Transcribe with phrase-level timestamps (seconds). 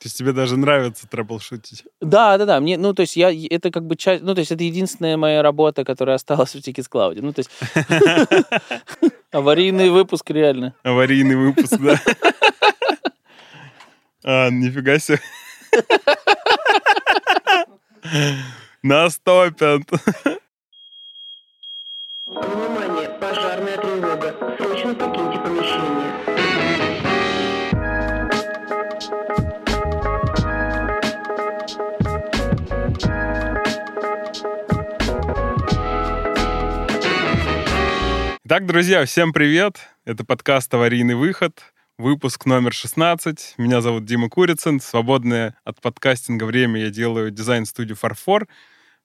[0.00, 1.84] То есть тебе даже нравится трэблшутить?
[2.00, 2.60] Да, да, да.
[2.60, 5.42] Мне, ну, то есть я, это как бы часть, ну, то есть это единственная моя
[5.42, 7.18] работа, которая осталась в Tickets Cloud.
[7.20, 7.50] Ну, то есть
[9.30, 10.74] аварийный выпуск реально.
[10.84, 12.00] Аварийный выпуск, да.
[14.24, 15.20] А, нифига себе.
[18.82, 19.82] Нас топят.
[22.26, 24.34] Внимание, пожарная тревога.
[24.56, 25.39] Срочно покиньте
[38.60, 39.78] Итак, друзья, всем привет.
[40.04, 41.62] Это подкаст «Аварийный выход»,
[41.96, 43.54] выпуск номер 16.
[43.56, 44.80] Меня зовут Дима Курицын.
[44.80, 48.48] Свободное от подкастинга время я делаю дизайн-студию «Фарфор».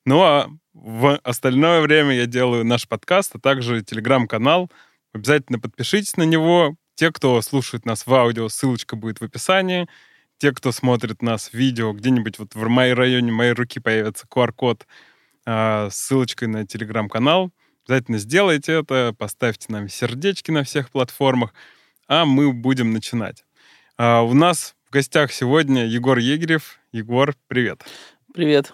[0.06, 4.70] Ну а в остальное время я делаю наш подкаст, а также телеграм-канал.
[5.14, 6.76] Обязательно подпишитесь на него.
[6.96, 9.88] Те, кто слушает нас в аудио, ссылочка будет в описании.
[10.38, 14.86] Те, кто смотрит нас в видео, где-нибудь вот в моей районе моей руки появится QR-код
[15.46, 17.54] а, с ссылочкой на телеграм-канал.
[17.88, 21.54] Обязательно сделайте это, поставьте нам сердечки на всех платформах,
[22.08, 23.46] а мы будем начинать.
[23.98, 26.80] А, у нас в гостях сегодня Егор Егерев.
[26.92, 27.84] Егор, привет.
[28.34, 28.74] Привет.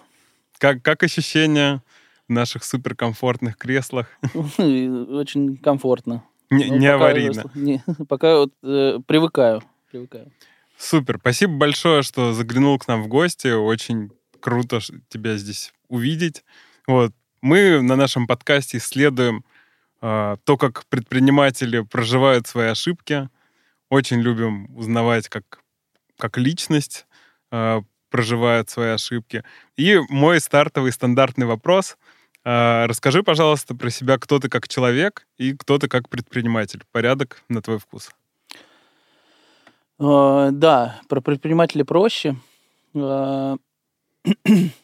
[0.58, 1.82] Как, как ощущения
[2.26, 4.06] в наших суперкомфортных креслах?
[4.34, 6.24] Очень комфортно.
[6.50, 7.50] Не, Ну, не пока- аварийно.
[7.54, 9.62] не, пока вот, э, привыкаю.
[9.90, 10.32] привыкаю.
[10.78, 11.18] Супер.
[11.20, 13.48] Спасибо большое, что заглянул к нам в гости.
[13.48, 16.44] Очень круто тебя здесь увидеть.
[16.86, 17.12] Вот.
[17.42, 19.44] Мы на нашем подкасте исследуем
[20.00, 23.28] а, то, как предприниматели проживают свои ошибки.
[23.90, 25.60] Очень любим узнавать, как,
[26.18, 27.04] как личность
[27.50, 29.42] а, проживает свои ошибки.
[29.76, 31.96] И мой стартовый стандартный вопрос.
[32.44, 36.84] А, Расскажи, пожалуйста, про себя, кто ты как человек и кто ты как предприниматель.
[36.92, 38.12] Порядок на твой вкус.
[39.98, 42.36] Э, Да, про предпринимателей проще.
[42.94, 43.56] Э,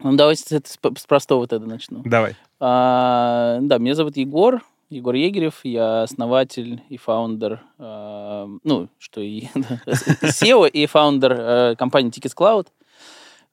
[0.00, 2.02] Ну, давайте с, с простого тогда начну.
[2.04, 2.36] Давай.
[2.60, 9.42] А, Да, меня зовут Егор, Егор Егерев, я основатель и фаундер, э, ну, что и
[10.22, 12.68] SEO и фаундер э, компании Tickets Cloud.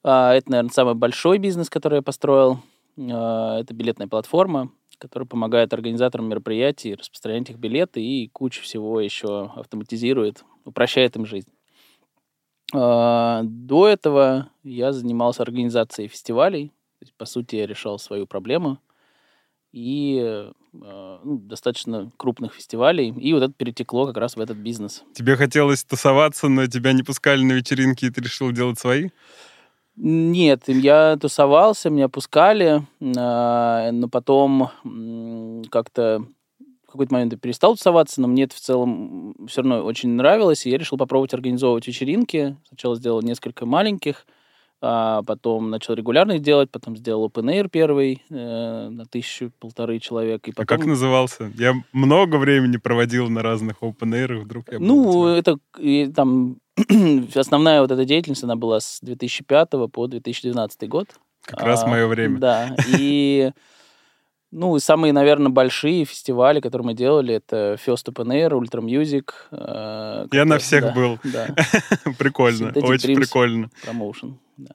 [0.03, 2.59] А, Это, наверное, самый большой бизнес, который я построил.
[2.97, 9.51] А, Это билетная платформа, которая помогает организаторам мероприятий распространять их билеты и кучу всего еще
[9.55, 11.49] автоматизирует, упрощает им жизнь.
[12.73, 16.69] А, До этого я занимался организацией фестивалей.
[16.99, 18.79] То есть, по сути, я решал свою проблему
[19.75, 23.09] и э, ну, достаточно крупных фестивалей.
[23.09, 25.03] И вот это перетекло как раз в этот бизнес.
[25.13, 29.09] Тебе хотелось тусоваться, но тебя не пускали на вечеринки, и ты решил делать свои?
[29.97, 32.85] Нет, я тусовался, меня пускали,
[33.17, 34.71] а, но потом
[35.69, 36.25] как-то
[36.95, 40.69] какой-то момент я перестал тусоваться, но мне это в целом все равно очень нравилось, и
[40.69, 42.57] я решил попробовать организовывать вечеринки.
[42.67, 44.25] Сначала сделал несколько маленьких,
[44.81, 50.47] а потом начал регулярно их делать, потом сделал open air первый э, на тысячу-полторы человек.
[50.47, 50.77] И А потом...
[50.77, 51.51] как назывался?
[51.55, 56.57] Я много времени проводил на разных open air, вдруг я Ну, это и там
[57.35, 61.07] основная вот эта деятельность, она была с 2005 по 2012 год.
[61.41, 62.37] как раз А, мое время.
[62.39, 63.51] Да, и
[64.57, 69.31] ну, и самые, наверное, большие фестивали, которые мы делали, это First Open Air, Ultra Music.
[69.51, 71.19] э, Я на всех да, был.
[71.23, 71.47] Да,
[72.17, 73.15] Прикольно, Synthetic очень Dreams.
[73.15, 73.69] прикольно.
[73.83, 74.39] промоушен.
[74.57, 74.71] да.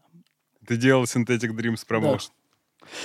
[0.66, 2.30] Ты делал Synthetic Dreams Promotion.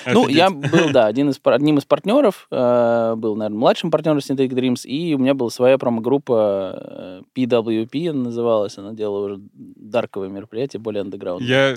[0.05, 4.49] Ну, я был, да, один из, одним из партнеров, э, был, наверное, младшим партнером Synthetic
[4.49, 10.31] Dreams, и у меня была своя промо-группа э, PWP, она называлась, она делала уже дарковые
[10.31, 11.41] мероприятия, более андеграунд.
[11.41, 11.75] Я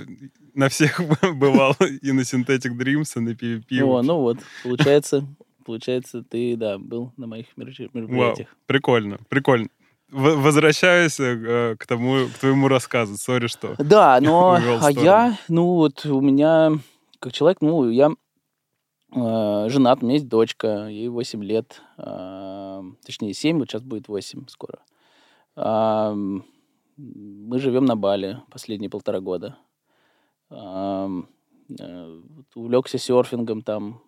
[0.55, 1.01] на всех
[1.35, 3.81] бывал и на Synthetic Dreams, и на PvP.
[3.83, 5.25] О, ну вот, получается,
[5.65, 8.57] получается, ты, да, был на моих меропри- Вау, мероприятиях.
[8.67, 9.69] прикольно, прикольно.
[10.11, 13.19] Возвращаюсь э, к тому, к твоему рассказу.
[13.19, 13.75] Сори, что.
[13.79, 16.73] Да, но а я, ну вот у меня,
[17.21, 18.11] как человек, ну я
[19.15, 24.09] э, женат, у меня есть дочка, ей 8 лет, э, точнее 7, вот сейчас будет
[24.09, 24.81] 8 скоро.
[25.57, 26.45] М,
[26.97, 29.57] мы живем на Бали последние полтора года.
[30.51, 31.23] Э,
[31.69, 34.01] вот увлекся серфингом там.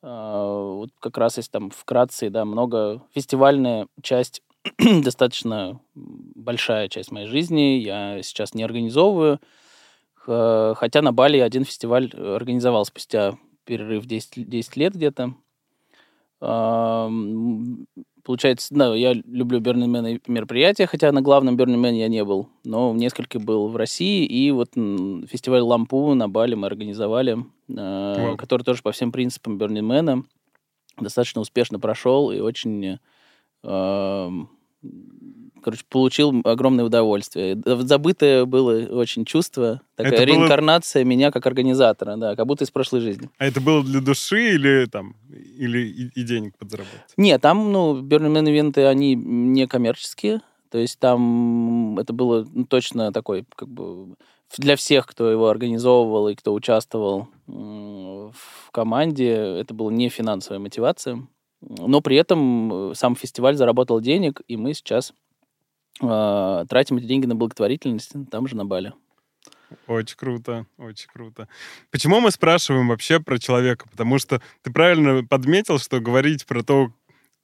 [0.00, 4.42] А, вот как раз есть там вкратце, да, много фестивальная часть
[4.78, 7.78] достаточно большая часть моей жизни.
[7.78, 9.40] Я сейчас не организовываю.
[10.28, 15.34] Х- Хотя на Бали один фестиваль э, организовал спустя перерыв 10, 10 лет где-то.
[18.24, 22.96] Получается, да, я люблю Бернимен мероприятия, хотя на главном Бернимен я не был, но в
[22.96, 27.38] нескольких был в России, и вот фестиваль Лампу на Бали мы организовали,
[27.68, 28.36] э, Вау.
[28.36, 30.24] который тоже по всем принципам Бернинмена
[31.00, 32.98] достаточно успешно прошел и очень
[35.62, 37.54] короче, получил огромное удовольствие.
[37.54, 42.64] Д- Забытое было очень чувство, такая Это было- реинкарнация меня как организатора, да, как будто
[42.64, 43.28] из прошлой жизни.
[43.38, 47.12] А это было для души или там, или и, и денег подзаработать?
[47.16, 50.40] Нет, там, ну, Burning ивенты, они не коммерческие.
[50.70, 54.16] То есть там это было ну, точно такой, как бы,
[54.58, 57.28] для всех, кто его организовывал и кто участвовал
[58.32, 61.26] в команде, это была не финансовая мотивация.
[61.60, 65.12] Но при этом э, сам фестиваль заработал денег, и мы сейчас
[66.00, 68.92] э, тратим эти деньги на благотворительность там же на Бали.
[69.86, 71.48] Очень круто, очень круто.
[71.90, 73.86] Почему мы спрашиваем вообще про человека?
[73.90, 76.90] Потому что ты правильно подметил, что говорить про то,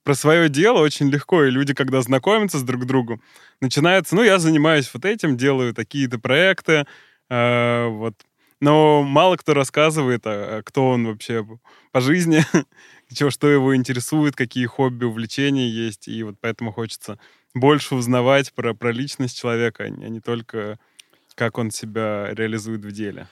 [0.05, 3.23] про свое дело очень легко, и люди, когда знакомятся с друг другом,
[3.61, 6.87] начинается, ну, я занимаюсь вот этим, делаю такие-то проекты,
[7.31, 8.15] э, вот.
[8.61, 11.47] Но мало кто рассказывает, а, а кто он вообще
[11.93, 12.43] по жизни,
[13.13, 17.19] чего, что его интересует, какие хобби, увлечения есть, и вот поэтому хочется
[17.55, 20.79] больше узнавать про, про личность человека, а не а не только
[21.35, 23.27] как он себя реализует в деле.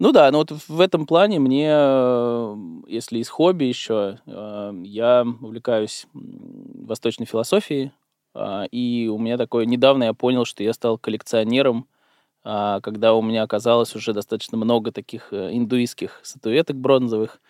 [0.00, 2.56] Ну да, но вот в этом плане мне, э,
[2.86, 7.92] если из хобби еще, э, я увлекаюсь восточной философией,
[8.34, 11.88] а, и у меня такое, недавно я понял, что я стал коллекционером,
[12.44, 17.40] а, когда у меня оказалось уже достаточно много таких э, индуистских статуэток бронзовых,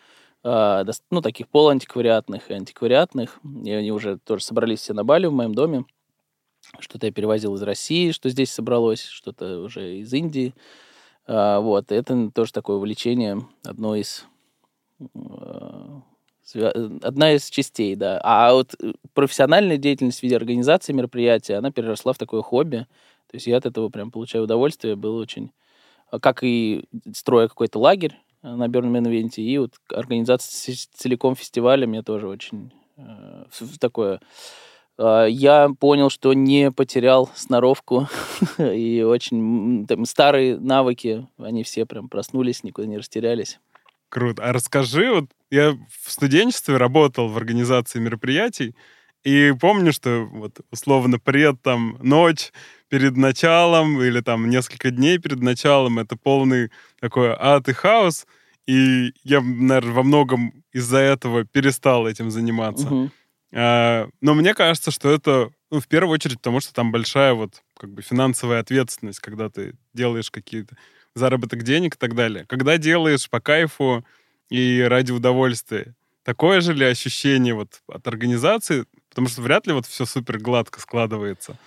[0.44, 5.52] ну, таких полуантиквариатных и антиквариатных, и они уже тоже собрались все на Бали в моем
[5.52, 5.84] доме.
[6.80, 10.54] Что-то я перевозил из России, что здесь собралось, что-то уже из Индии.
[11.26, 14.26] А, вот, это тоже такое увлечение, одно из...
[16.44, 18.20] свя- э, Одна из частей, да.
[18.22, 22.86] А вот э, профессиональная деятельность в виде организации мероприятия, она переросла в такое хобби.
[23.30, 24.96] То есть я от этого прям получаю удовольствие.
[24.96, 25.50] Было очень...
[26.10, 31.86] а, Как и строя какой-то лагерь э, на Бернмен Ивенте, и вот организация целиком фестиваля
[31.86, 33.44] мне тоже очень э,
[33.80, 34.20] такое...
[34.98, 38.08] э, Я понял, что не потерял сноровку
[38.58, 43.58] и очень там, старые навыки, они все прям проснулись, никуда не растерялись.
[44.08, 44.42] Круто.
[44.42, 48.74] А расскажи, вот я в студенчестве работал в организации мероприятий,
[49.24, 52.52] и помню, что вот условно пред там ночь
[52.88, 58.26] перед началом или там несколько дней перед началом это полный такой ад и хаос,
[58.66, 62.86] и я, наверное, во многом из-за этого перестал этим заниматься.
[62.86, 63.10] Мгм.
[63.52, 67.62] А, Но мне кажется, что это ну, в первую очередь потому, что там большая вот
[67.76, 70.76] как бы финансовая ответственность, когда ты делаешь какие-то
[71.14, 72.44] заработок денег и так далее.
[72.46, 74.04] Когда делаешь по кайфу
[74.50, 78.86] и ради удовольствия, такое же ли ощущение вот от организации?
[79.08, 81.58] Потому что вряд ли вот все супер гладко складывается.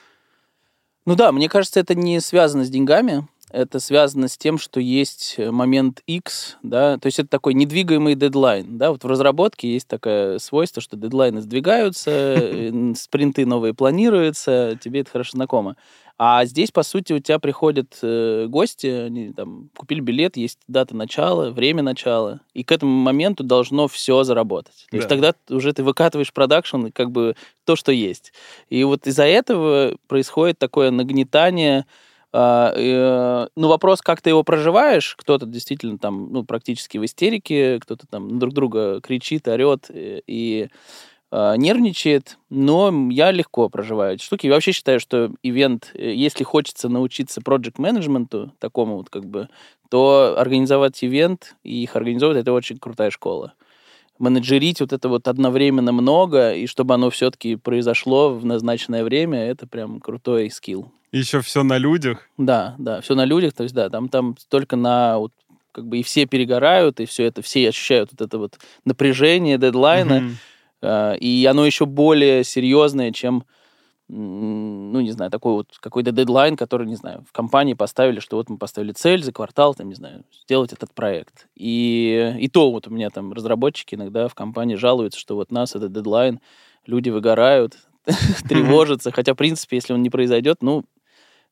[1.05, 5.35] Ну да, мне кажется, это не связано с деньгами, это связано с тем, что есть
[5.37, 9.87] э, момент X, да, то есть это такой недвигаемый дедлайн, да, вот в разработке есть
[9.87, 15.75] такое свойство, что дедлайны сдвигаются, спринты новые планируются, тебе это хорошо знакомо.
[16.23, 20.95] А здесь, по сути, у тебя приходят э, гости, они там купили билет, есть дата
[20.95, 24.85] начала, время начала, и к этому моменту должно все заработать.
[24.91, 25.15] То есть Да.
[25.15, 28.33] тогда уже ты выкатываешь продакшн, как бы то, что есть.
[28.69, 31.87] И вот из-за этого происходит такое нагнетание.
[32.33, 35.15] А, э, Ну, вопрос, как ты его проживаешь.
[35.17, 40.69] Кто-то действительно там, ну, практически в истерике, кто-то там друг друга кричит, орет э, и
[41.33, 44.47] а, нервничает, но я легко проживаю эти штуки.
[44.47, 49.47] И вообще считаю, что ивент, э, если хочется научиться project менеджменту такому вот как бы,
[49.89, 53.53] то организовать ивент и их организовывать, это очень крутая школа
[54.19, 59.65] менеджерить вот это вот одновременно много, и чтобы оно все-таки произошло в назначенное время, это
[59.65, 60.91] прям крутой скилл.
[61.11, 62.29] Еще все на людях.
[62.37, 65.33] Да, да, все на людях, то есть да, там, там только на вот
[65.71, 70.31] как бы и все перегорают, и все это, все ощущают вот это вот напряжение дедлайна,
[70.83, 73.45] и оно еще более серьезное, чем,
[74.07, 78.49] ну, не знаю, такой вот какой-то дедлайн, который, не знаю, в компании поставили, что вот
[78.49, 81.47] мы поставили цель за квартал, там, не знаю, сделать этот проект.
[81.55, 85.75] И, и то вот у меня там разработчики иногда в компании жалуются, что вот нас
[85.75, 86.39] этот дедлайн,
[86.85, 87.77] люди выгорают,
[88.49, 90.83] тревожатся, хотя, в принципе, если он не произойдет, ну,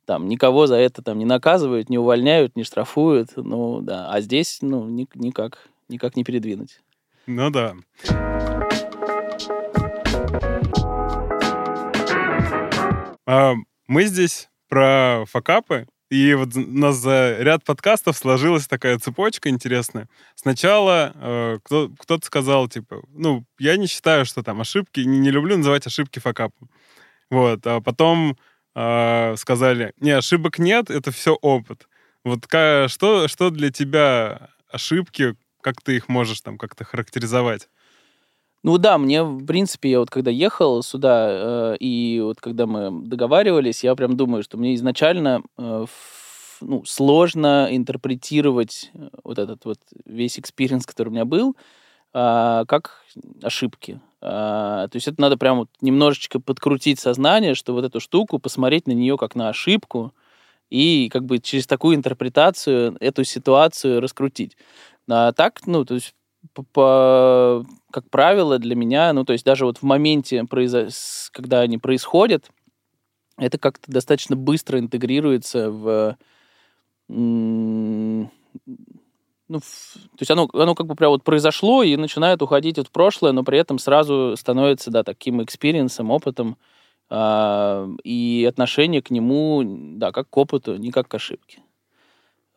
[0.10, 4.10] там, никого за это там не наказывают, не увольняют, не штрафуют, ну, да.
[4.10, 6.82] А здесь, ну, ни- никак, никак не передвинуть.
[7.28, 7.76] Ну да.
[13.28, 13.54] А,
[13.88, 20.10] Мы здесь про факапы, и вот у нас за ряд подкастов сложилась такая цепочка интересная.
[20.34, 25.30] Сначала э, кто, кто-то сказал, типа, ну, я не считаю, что там ошибки, не, не
[25.30, 26.68] люблю называть ошибки факапом.
[27.30, 28.38] Вот, а потом
[28.80, 31.88] э, сказали, не, ошибок нет, это все опыт.
[32.24, 37.70] Вот что, что для тебя ошибки, как ты их можешь там как-то характеризовать?
[38.62, 43.08] Ну да, мне, в принципе, я вот когда ехал сюда, э, и вот когда мы
[43.08, 45.86] договаривались, я прям думаю, что мне изначально э,
[46.62, 51.60] ну, сложно интерпретировать э, вот этот вот весь experience, который у меня был, а,
[52.12, 53.04] как
[53.44, 54.00] ошибки.
[54.22, 58.88] А, то есть это надо прям вот немножечко подкрутить сознание, что вот эту штуку, посмотреть
[58.88, 60.14] на нее как на ошибку,
[60.70, 64.56] и как бы через такую интерпретацию эту ситуацию раскрутить.
[65.10, 66.14] А так, ну, то есть
[66.54, 70.46] по- по- как правило, для меня, ну, то есть даже вот в моменте,
[71.32, 72.50] когда они происходят,
[73.38, 76.18] это как-то достаточно быстро интегрируется в...
[79.50, 82.92] Ну, то есть оно, оно как бы прям вот произошло и начинает уходить вот в
[82.92, 86.56] прошлое, но при этом сразу становится, да, таким experience ом, опытом,
[87.10, 89.64] а, и отношение к нему,
[89.98, 91.64] да, как к опыту, не как к ошибке.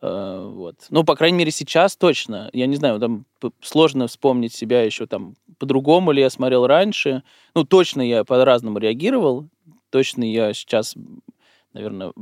[0.01, 0.75] А, Вот.
[0.91, 2.51] Ну, по крайней мере, сейчас точно.
[2.53, 3.25] Я не знаю, там
[3.61, 7.23] сложно вспомнить себя еще там по-другому ли я смотрел раньше.
[7.55, 9.47] Ну, точно я по-разному реагировал.
[9.89, 10.95] Точно я сейчас,
[11.73, 12.13] наверное,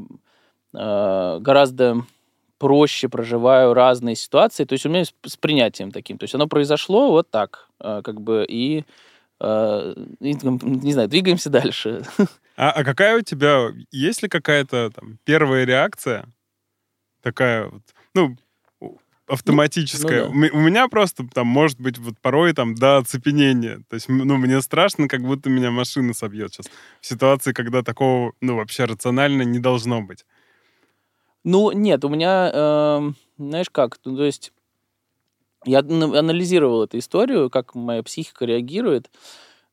[0.71, 2.05] гораздо
[2.61, 4.65] проще проживаю разные ситуации.
[4.65, 6.19] То есть у меня с, принятием таким.
[6.19, 8.85] То есть оно произошло вот так, а, как бы, и,
[9.39, 12.03] а, и, не знаю, двигаемся дальше.
[12.57, 16.27] А, а какая у тебя, есть ли какая-то там первая реакция
[17.23, 17.81] такая вот,
[18.13, 18.35] ну,
[19.25, 20.25] автоматическая?
[20.25, 20.29] ну да.
[20.29, 23.81] У ме- У меня просто там может быть вот порой там до оцепенения.
[23.89, 26.67] То есть, ну, мне страшно, как будто меня машина собьет сейчас.
[26.99, 30.25] В ситуации, когда такого, ну, вообще рационально не должно быть.
[31.43, 34.53] Ну, нет, у меня, эм, знаешь как, ну, то есть
[35.65, 39.09] я ан- анализировал эту историю, как моя психика реагирует.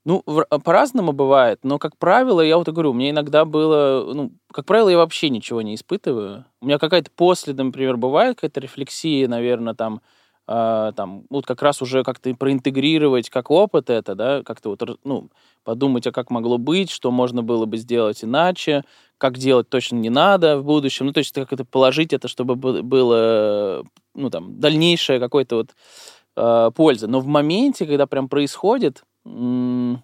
[0.04, 4.12] Ну, в- по-разному бывает, но, как правило, я вот и говорю, у меня иногда было,
[4.14, 6.46] ну, как правило, я вообще ничего не испытываю.
[6.60, 10.00] У меня какая-то после, например, бывает какая-то рефлексия, наверное, там,
[10.50, 15.28] а, там, вот как раз уже как-то проинтегрировать как опыт это, да, как-то вот, ну,
[15.62, 18.82] подумать, а как могло быть, что можно было бы сделать иначе,
[19.18, 22.56] как делать точно не надо в будущем, ну, то есть как это положить это, чтобы
[22.56, 25.74] бы- было, ну, там, дальнейшее какой-то вот
[26.36, 27.08] э, польза.
[27.08, 30.00] Но в моменте, когда прям происходит, ну,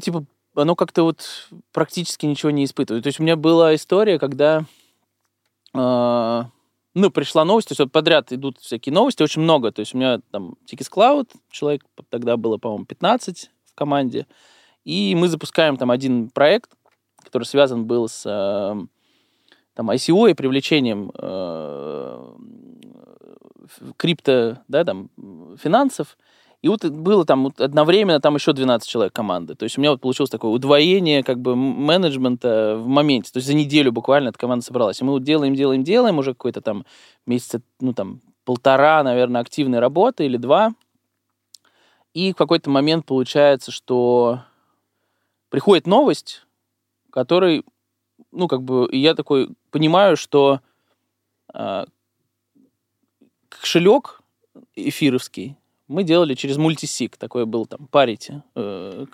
[0.00, 0.24] типа,
[0.56, 3.04] оно как-то вот практически ничего не испытывает.
[3.04, 4.64] То есть у меня была история, когда,
[5.72, 6.42] э,
[6.94, 9.72] ну, пришла новость, то есть вот подряд идут всякие новости, очень много.
[9.72, 14.26] То есть у меня там Tickets Cloud, человек тогда было, по-моему, 15 в команде,
[14.84, 16.72] и мы запускаем там один проект,
[17.22, 18.86] который связан был с э,
[19.74, 22.34] там ICO и привлечением э,
[23.96, 25.08] крипто, да, там,
[25.56, 26.18] финансов.
[26.62, 29.56] И вот было там вот одновременно там еще 12 человек команды.
[29.56, 33.32] То есть у меня вот получилось такое удвоение как бы менеджмента в моменте.
[33.32, 35.00] То есть за неделю буквально эта команда собралась.
[35.00, 36.86] И мы вот делаем, делаем, делаем уже какой-то там
[37.26, 40.72] месяца, ну там полтора, наверное, активной работы или два.
[42.14, 44.42] И в какой-то момент получается, что
[45.48, 46.46] приходит новость,
[47.10, 47.64] который,
[48.30, 50.60] ну, как бы, я такой понимаю, что
[51.52, 51.86] а,
[53.48, 54.20] кошелек
[54.74, 55.56] эфировский
[55.92, 58.42] мы делали через мультисик, такой был там, парити.
[58.56, 59.06] э,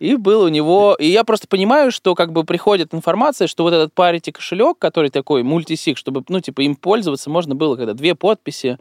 [0.00, 0.96] И был у него...
[0.98, 5.10] И я просто понимаю, что как бы приходит информация, что вот этот парити кошелек, который
[5.10, 8.78] такой мультисик, чтобы, ну, типа, им пользоваться можно было, когда две подписи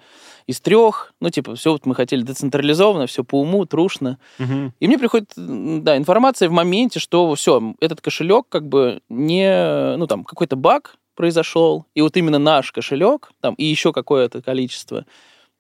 [0.48, 4.17] из трех, ну, типа, все вот мы хотели децентрализованно, все по уму, трушно.
[4.39, 4.74] Мгм.
[4.79, 10.07] И мне приходит, да, информация в моменте, что все, этот кошелек как бы не, ну
[10.07, 15.05] там какой-то баг произошел, и вот именно наш кошелек, там и еще какое-то количество,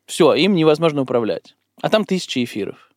[0.05, 1.56] все, им невозможно управлять.
[1.81, 2.87] А там тысячи эфиров.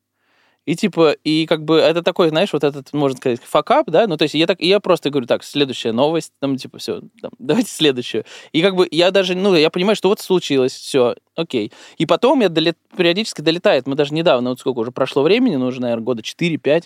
[0.67, 4.17] И типа, и как бы это такой, знаешь, вот этот, можно сказать, факап, да, ну,
[4.17, 7.01] то есть я так, я просто говорю, так, следующая новость, там, типа, все,
[7.39, 8.25] давайте следующую.
[8.53, 11.73] И как бы я даже, ну, я понимаю, что вот случилось, все, окей.
[11.97, 15.67] И потом я долет, периодически долетает, мы даже недавно, вот сколько уже прошло времени, ну,
[15.67, 16.85] уже, наверное, года 4-5,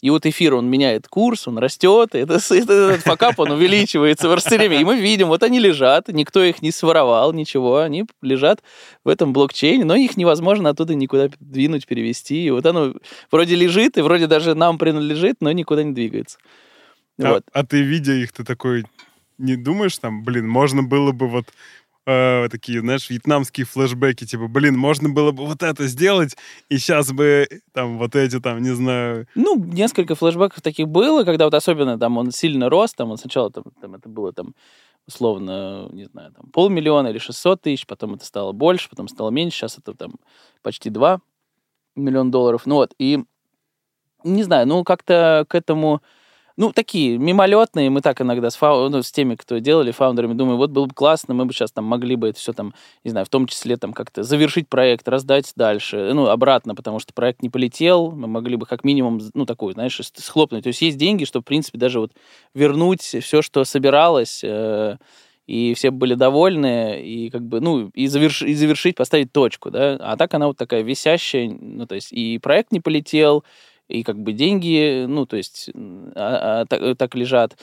[0.00, 4.28] и вот эфир, он меняет курс, он растет, и это, это- этот факап, он увеличивается
[4.28, 4.80] в расстоянии.
[4.80, 8.62] И мы видим, вот они лежат, никто их не своровал, ничего, они лежат
[9.04, 12.44] в этом блокчейне, но их невозможно оттуда никуда двинуть, перевести.
[12.46, 12.94] И вот оно
[13.32, 16.38] вроде лежит, и вроде даже нам принадлежит, но никуда не двигается.
[17.20, 17.44] А, Вот.
[17.52, 18.84] а ты, видя их, ты такой
[19.38, 21.46] не думаешь там, блин, можно было бы вот
[22.08, 26.36] э, такие, знаешь, вьетнамские флешбеки, типа, блин, можно было бы вот это сделать,
[26.68, 31.44] и сейчас бы там вот эти там, не знаю, Ну, несколько флешбеков таких было, когда
[31.44, 34.54] вот особенно там он сильно рос, там он сначала там, там это было там
[35.06, 39.58] условно, не знаю, там полмиллиона или 600 тысяч, потом это стало больше, потом стало меньше,
[39.58, 40.14] сейчас это там
[40.62, 41.20] почти 2
[41.96, 42.62] миллиона долларов.
[42.66, 43.24] Ну вот, и
[44.24, 46.02] не знаю, ну как-то к этому...
[46.58, 48.88] Ну, такие мимолетные, мы так иногда с, фау...
[48.88, 51.84] ну, с теми, кто делали фаундерами, думаю, вот было бы классно, мы бы сейчас там
[51.84, 52.74] могли бы это все там,
[53.04, 57.14] не знаю, в том числе там как-то завершить проект, раздать дальше, ну, обратно, потому что
[57.14, 60.64] проект не полетел, мы могли бы как минимум, ну, такую, знаешь, схлопнуть.
[60.64, 62.10] То есть есть деньги, чтобы, в принципе, даже вот
[62.54, 64.96] вернуть все, что собиралось, э,
[65.46, 68.42] и все были довольны, и как бы, ну, и, заверш...
[68.42, 69.96] и завершить, поставить точку, да.
[70.00, 73.44] А так она вот такая висящая, ну, то есть и проект не полетел,
[73.88, 75.70] и как бы деньги, ну, то есть
[76.14, 77.56] а, а, так, так лежат.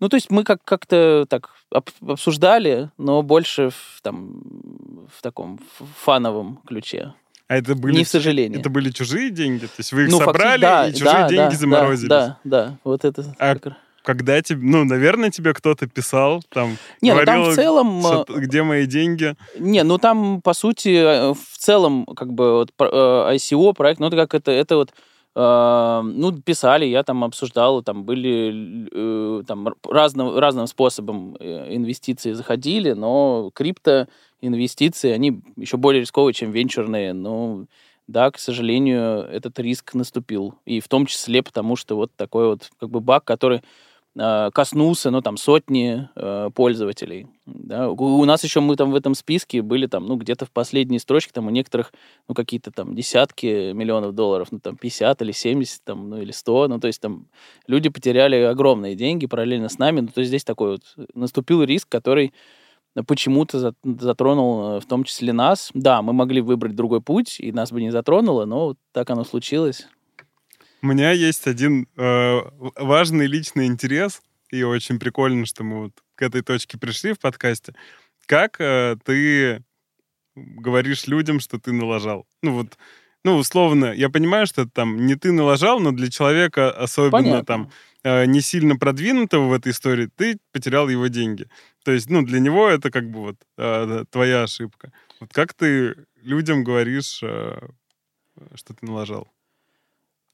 [0.00, 5.60] Ну, то есть мы как- как-то так обсуждали, но больше в, там, в таком
[6.02, 7.14] фановом ключе.
[7.48, 7.98] А это были...
[7.98, 8.58] Не в сожалении.
[8.58, 9.66] Это были чужие деньги?
[9.66, 12.08] То есть вы их ну, собрали, да, и чужие да, деньги да, заморозились?
[12.08, 13.34] Да, да, да, вот это...
[13.38, 13.74] А как...
[14.02, 14.60] Когда тебе...
[14.62, 16.76] Ну, наверное, тебе кто-то писал, там...
[17.00, 18.00] Не, говорил, ну там в целом...
[18.00, 19.34] что, где мои деньги?
[19.58, 24.34] Не, ну там, по сути, в целом, как бы, вот, ICO проект, ну, это как
[24.34, 24.92] это, это вот
[25.38, 32.92] ну, писали, я там обсуждал, там были э, там разным, разным способом э, инвестиции заходили,
[32.92, 34.08] но крипто
[34.40, 37.66] инвестиции, они еще более рисковые, чем венчурные, но
[38.06, 40.54] да, к сожалению, этот риск наступил.
[40.64, 43.62] И в том числе потому, что вот такой вот как бы баг, который Э,
[44.16, 47.26] коснулся, ну, там, сотни э, пользователей.
[47.44, 47.90] Да.
[47.90, 50.98] У, у нас еще мы там в этом списке были там, ну, где-то в последней
[50.98, 51.92] строчке, там, у некоторых,
[52.26, 56.68] ну, какие-то там десятки миллионов долларов, ну, там, 50 или 70, там, ну, или 100,
[56.68, 57.26] ну, то есть там
[57.66, 61.88] люди потеряли огромные деньги параллельно с нами, ну, то есть здесь такой вот наступил риск,
[61.88, 62.32] который
[63.06, 65.70] почему-то затронул э, в том числе нас.
[65.74, 69.24] Да, мы могли выбрать другой путь, и нас бы не затронуло, но вот так оно
[69.24, 69.86] случилось.
[70.86, 72.40] У меня есть один э,
[72.76, 77.74] важный личный интерес, и очень прикольно, что мы вот к этой точке пришли в подкасте.
[78.26, 79.64] Как э, ты
[80.36, 82.24] говоришь людям, что ты налажал?
[82.40, 82.78] Ну вот,
[83.24, 87.44] ну условно, я понимаю, что там не ты налажал, но для человека особенно Понятно.
[87.44, 87.70] там
[88.04, 91.48] э, не сильно продвинутого в этой истории, ты потерял его деньги.
[91.84, 94.92] То есть, ну для него это как бы вот э, твоя ошибка.
[95.18, 97.58] Вот как ты людям говоришь, э,
[98.54, 99.26] что ты налажал?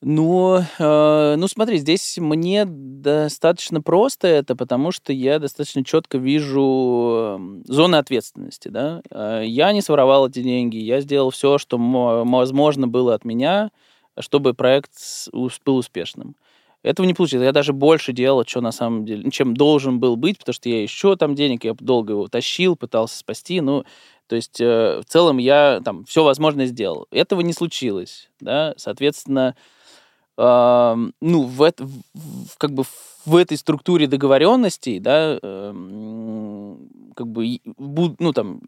[0.05, 7.37] Ну, э, ну смотри, здесь мне достаточно просто это, потому что я достаточно четко вижу
[7.37, 9.03] эм, зоны ответственности, да.
[9.13, 13.71] Э, я не своровал эти деньги, я сделал все, что возможно было от меня,
[14.19, 14.91] чтобы проект
[15.33, 16.35] был успешным.
[16.83, 17.45] Этого не получилось.
[17.45, 20.83] Я даже больше делал, что на самом деле, чем должен был быть, потому что я
[20.83, 23.85] еще там денег, я долго его тащил, пытался спасти, ну,
[24.27, 27.07] то есть э, в целом я там все возможное сделал.
[27.13, 29.55] Этого не случилось, да, соответственно,
[30.37, 32.85] ну, в, это, в, как бы
[33.27, 36.77] в этой структуре договоренностей, да, э,
[37.15, 37.59] как бы,
[38.19, 38.63] ну, там,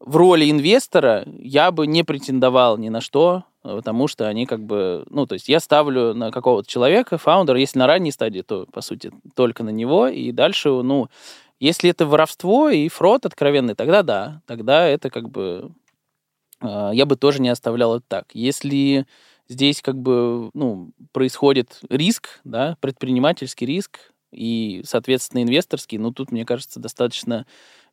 [0.00, 5.04] в роли инвестора я бы не претендовал ни на что, потому что они как бы,
[5.10, 8.80] ну, то есть я ставлю на какого-то человека, фаундера, если на ранней стадии, то, по
[8.80, 11.08] сути, только на него, и дальше, ну,
[11.58, 15.72] если это воровство и фрод откровенный, тогда да, тогда это как бы,
[16.62, 18.26] э, я бы тоже не оставлял это так.
[18.32, 19.06] Если
[19.48, 26.44] здесь как бы, ну, происходит риск, да, предпринимательский риск и, соответственно, инвесторский, ну, тут, мне
[26.44, 27.46] кажется, достаточно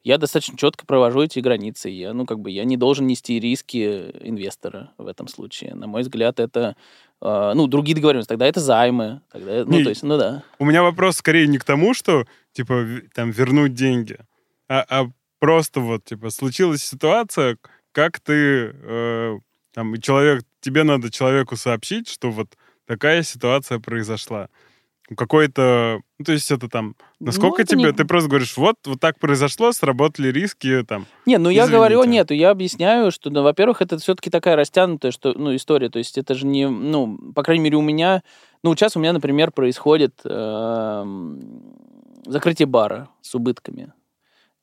[0.06, 1.90] я достаточно четко провожу эти границы.
[1.90, 5.74] Я, ну, как бы, я не должен нести риски инвестора в этом случае.
[5.74, 6.76] На мой взгляд, это
[7.24, 8.30] э, ну, другие договоренности.
[8.30, 9.22] Тогда это займы.
[9.32, 10.44] Тогда, ну, не, то есть, ну да.
[10.60, 14.20] У меня вопрос скорее не к тому, что, типа, там, вернуть деньги,
[14.70, 17.58] а, а просто вот, типа, случилась ситуация,
[17.92, 19.40] как ты, э,
[19.74, 22.48] там, человек тебе надо человеку сообщить, что вот
[22.88, 24.50] такая ситуация произошла.
[25.16, 27.92] Какой-то, ну, то есть это там, насколько ну, тебе, не...
[27.92, 31.06] ты просто говоришь, вот, вот так произошло, сработали риски, там.
[31.28, 35.34] Не, ну я говорю, нет, я объясняю, что, ну, во-первых, это все-таки такая растянутая, что,
[35.38, 38.24] ну, история, то есть это же не, ну, по крайней мере, у меня,
[38.64, 41.06] ну, сейчас у меня, например, происходит э,
[42.26, 43.94] закрытие бара с убытками.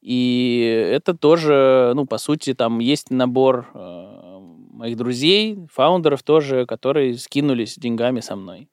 [0.01, 4.32] И это тоже, ну, по сути, там есть набор э,
[4.73, 8.69] моих друзей, фаундеров тоже, которые скинулись деньгами со мной.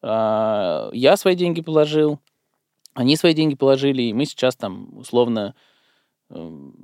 [0.00, 2.20] А, я свои деньги положил,
[2.94, 5.54] они свои деньги положили, и мы сейчас там условно,
[6.30, 6.74] эм,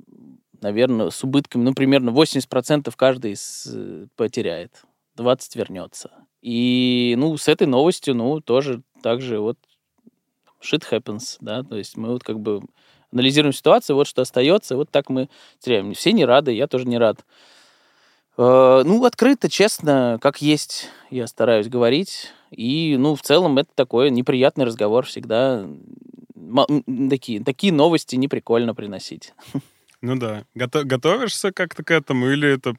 [0.61, 3.35] наверное, с убытками, ну, примерно 80% каждый
[4.15, 4.83] потеряет,
[5.15, 6.11] 20 вернется.
[6.41, 9.57] И, ну, с этой новостью, ну, тоже так же вот
[10.61, 12.61] shit happens, да, то есть мы вот как бы
[13.11, 15.93] анализируем ситуацию, вот что остается, вот так мы теряем.
[15.93, 17.25] Все не рады, я тоже не рад.
[18.41, 22.29] Э, ну, открыто, честно, как есть, я стараюсь говорить.
[22.51, 25.67] И, ну, в целом, это такой неприятный разговор всегда.
[27.09, 29.33] Такие, такие новости неприкольно приносить.
[30.01, 30.45] Ну да.
[30.55, 32.75] Гото- готовишься как-то к этому или это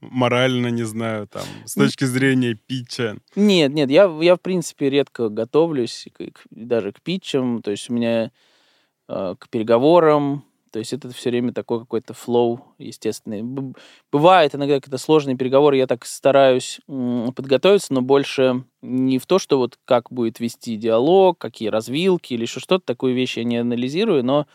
[0.00, 3.18] морально, не знаю, там, с точки зрения питча?
[3.34, 7.90] Нет, нет, я, я в принципе редко готовлюсь, к- к- даже к питчам, то есть
[7.90, 8.30] у меня
[9.08, 10.44] э, к переговорам,
[10.76, 13.42] то есть это все время такой какой-то флоу естественный.
[14.12, 19.56] Бывает иногда какие-то сложные переговоры, я так стараюсь подготовиться, но больше не в то, что
[19.56, 24.22] вот как будет вести диалог, какие развилки или еще что-то, такую вещь я не анализирую,
[24.22, 24.46] но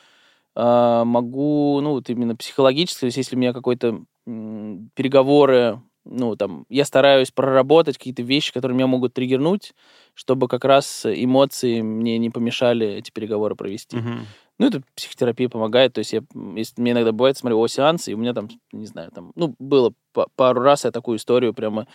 [0.55, 6.35] а, могу, ну, вот именно психологически, то есть если у меня какой-то м, переговоры, ну,
[6.35, 9.73] там, я стараюсь проработать какие-то вещи, которые меня могут триггернуть,
[10.13, 13.97] чтобы как раз эмоции мне не помешали эти переговоры провести.
[13.97, 14.27] Мгм.
[14.61, 15.93] Ну, это психотерапия помогает.
[15.93, 16.21] То есть, я,
[16.55, 19.55] если мне иногда бывает, смотрю, о, сеанс, и у меня там, не знаю, там, ну,
[19.57, 21.87] было па- пару раз я такую историю прямо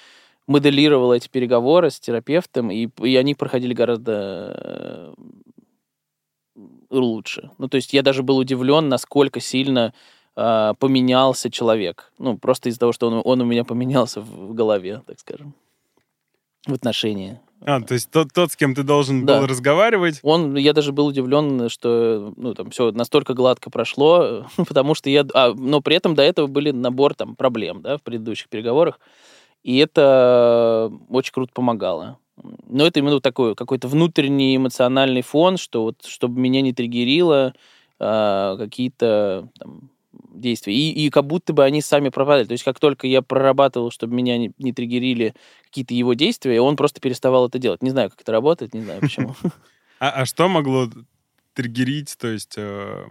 [0.49, 5.15] моделировал эти переговоры с терапевтом, и, и они проходили гораздо
[6.57, 7.53] э, лучше.
[7.59, 9.95] Ну, то есть я даже был удивлен, насколько сильно
[10.35, 12.11] а, поменялся человек.
[12.19, 15.55] Ну, просто из-за того, что он, он у меня поменялся в голове, так скажем,
[16.67, 17.39] в отношении.
[17.63, 19.41] А, то есть тот, тот, с кем ты должен Да.
[19.41, 24.95] был разговаривать, Он, я даже был удивлен, что, ну, там, все настолько гладко прошло, потому
[24.95, 25.27] что я...
[25.35, 29.01] а, но при этом до этого были набор, там, проблем, да, в предыдущих переговорах,
[29.63, 32.19] и это очень круто помогало.
[32.69, 37.55] Но это именно такой какой-то внутренний эмоциональный фон, что вот, чтобы меня не триггерило
[37.99, 39.91] а, какие-то там,
[40.41, 40.75] действия.
[40.75, 42.45] И, и как будто бы они сами пропадали.
[42.45, 46.77] То есть как только я прорабатывал, чтобы меня не, не триггерили какие-то его действия, он
[46.77, 47.83] просто переставал это делать.
[47.83, 49.35] Не знаю, как это работает, не знаю почему.
[49.99, 50.91] А, а что могло
[51.55, 52.19] триггерить?
[52.19, 53.07] То есть э,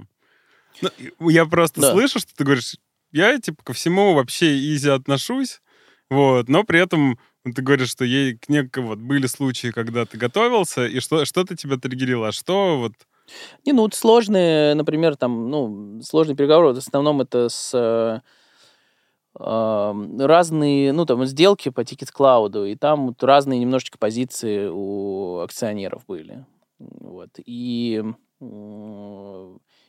[0.82, 2.76] ну, я просто слышу, что ты говоришь,
[3.12, 5.62] я типа ко всему вообще изи отношусь,
[6.10, 10.18] вот, но при этом ты говоришь, что ей к нек- вот были случаи, когда ты
[10.18, 12.94] готовился, и что что-то тебя триггерило, а что вот
[13.66, 18.20] Не, ну вот сложные, например, там, ну, сложные переговоры, в основном это с э,
[19.40, 26.46] разные, ну, там, сделки по Cloud, и там вот разные немножечко позиции у акционеров были.
[26.80, 27.30] Вот.
[27.46, 28.04] И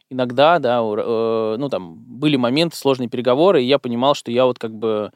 [0.08, 4.58] иногда, да, э, ну, там, были моменты, сложные переговоры, и я понимал, что я вот
[4.58, 5.12] как бы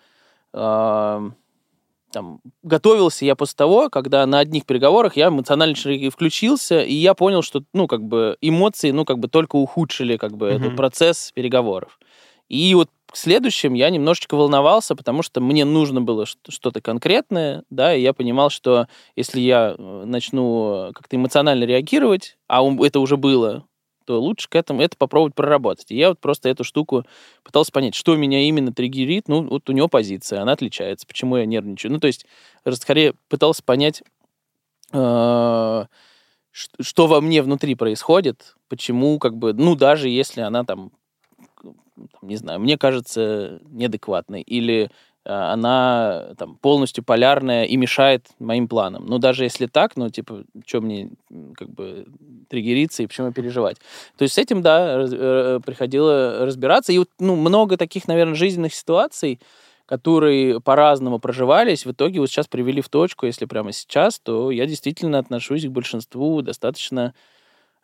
[2.13, 5.75] там, готовился я после того, когда на одних переговорах я эмоционально
[6.11, 10.37] включился, и я понял, что, ну, как бы, эмоции, ну, как бы, только ухудшили, как
[10.37, 10.57] бы, Мгм.
[10.57, 11.99] этот процесс переговоров.
[12.49, 17.95] И вот к следующим я немножечко волновался, потому что мне нужно было что-то конкретное, да,
[17.95, 23.65] и я понимал, что если я э, начну как-то эмоционально реагировать, а это уже было,
[24.11, 25.93] то лучше к этому это попробовать проработать.
[25.93, 27.05] И я вот просто эту штуку
[27.45, 29.29] пытался понять, что меня именно триггерит.
[29.29, 31.07] Ну, вот у него позиция, она отличается.
[31.07, 31.93] Почему я нервничаю?
[31.93, 32.27] Ну, то есть,
[32.73, 34.03] скорее пытался понять,
[34.93, 34.99] ш-
[36.81, 40.91] что во мне внутри происходит, почему, как бы, ну, даже если она там,
[42.21, 44.91] не знаю, мне кажется неадекватной, или
[45.25, 49.07] она там полностью полярная и мешает моим планам.
[49.07, 51.11] Ну, даже если так, ну, типа, что мне
[51.57, 52.07] как бы
[52.49, 53.77] триггериться и почему переживать.
[54.17, 56.93] То есть с этим, да, раз- э, приходило разбираться.
[56.93, 59.41] И вот, ну, много таких, наверное, жизненных ситуаций,
[59.87, 64.67] которые по-разному проживались, в итоге вот сейчас привели в точку, если прямо сейчас, то я
[64.67, 67.13] действительно отношусь к большинству достаточно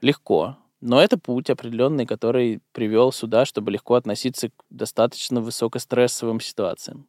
[0.00, 0.56] легко.
[0.80, 7.08] Но это путь определенный, который привел сюда, чтобы легко относиться к достаточно высокострессовым ситуациям.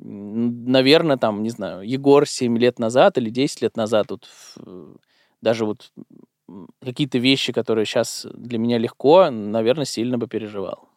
[0.00, 4.28] Наверное, там, не знаю, Егор 7 лет назад или 10 лет назад, вот,
[5.40, 5.92] даже вот
[6.82, 10.88] какие-то вещи, которые сейчас для меня легко, наверное, сильно бы переживал.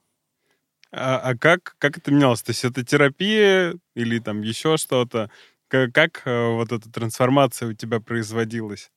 [0.92, 2.42] А, а как, как это менялось?
[2.42, 5.30] То есть это терапия или там еще что-то?
[5.68, 8.92] Как, как э, вот эта трансформация у тебя производилась?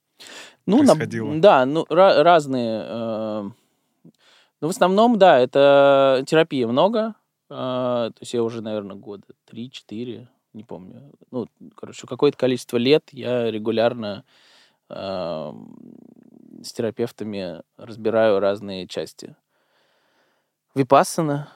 [0.66, 2.82] Ну, на- да, ну, ра- разные.
[2.84, 3.50] э,
[4.60, 7.14] ну, в основном, да, это терапия много.
[7.54, 11.12] Э, то есть я уже, наверное, года 3-4, не помню.
[11.30, 14.24] Ну, короче, какое-то количество лет я регулярно
[14.88, 15.52] э,
[16.62, 19.36] с терапевтами разбираю разные части.
[20.74, 21.48] Випассана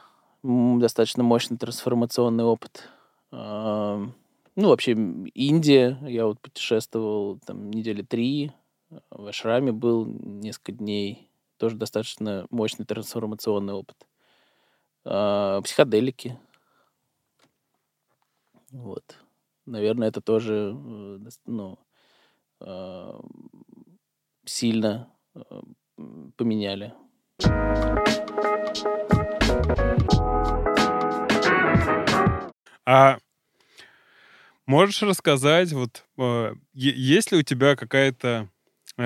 [0.42, 2.88] достаточно мощный трансформационный опыт.
[3.32, 4.06] Э,
[4.56, 5.98] ну, вообще, Индия.
[6.02, 8.52] Я вот путешествовал там недели три,
[9.10, 11.30] в Ашраме был несколько дней.
[11.58, 13.96] Тоже достаточно мощный трансформационный опыт.
[15.04, 16.38] А, Психоделики.
[18.70, 19.16] Вот.
[19.66, 21.78] Наверное, это тоже э, ну,
[22.60, 23.20] а,
[24.44, 25.40] сильно э,
[26.36, 26.94] поменяли.
[32.84, 33.18] А
[34.66, 38.57] можешь рассказать, вот э, есть ли у тебя какая-то э,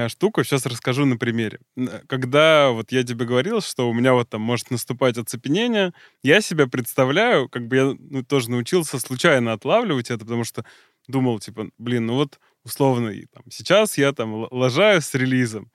[0.09, 1.61] штуку, сейчас расскажу на примере.
[2.09, 6.67] Когда вот я тебе говорил, что у меня вот там может наступать оцепенение, я себя
[6.67, 10.65] представляю, как бы я ну, тоже научился случайно отлавливать это, потому что
[11.09, 15.71] думал, типа, блин, ну вот условно, там, сейчас я там ложаюсь с релизом,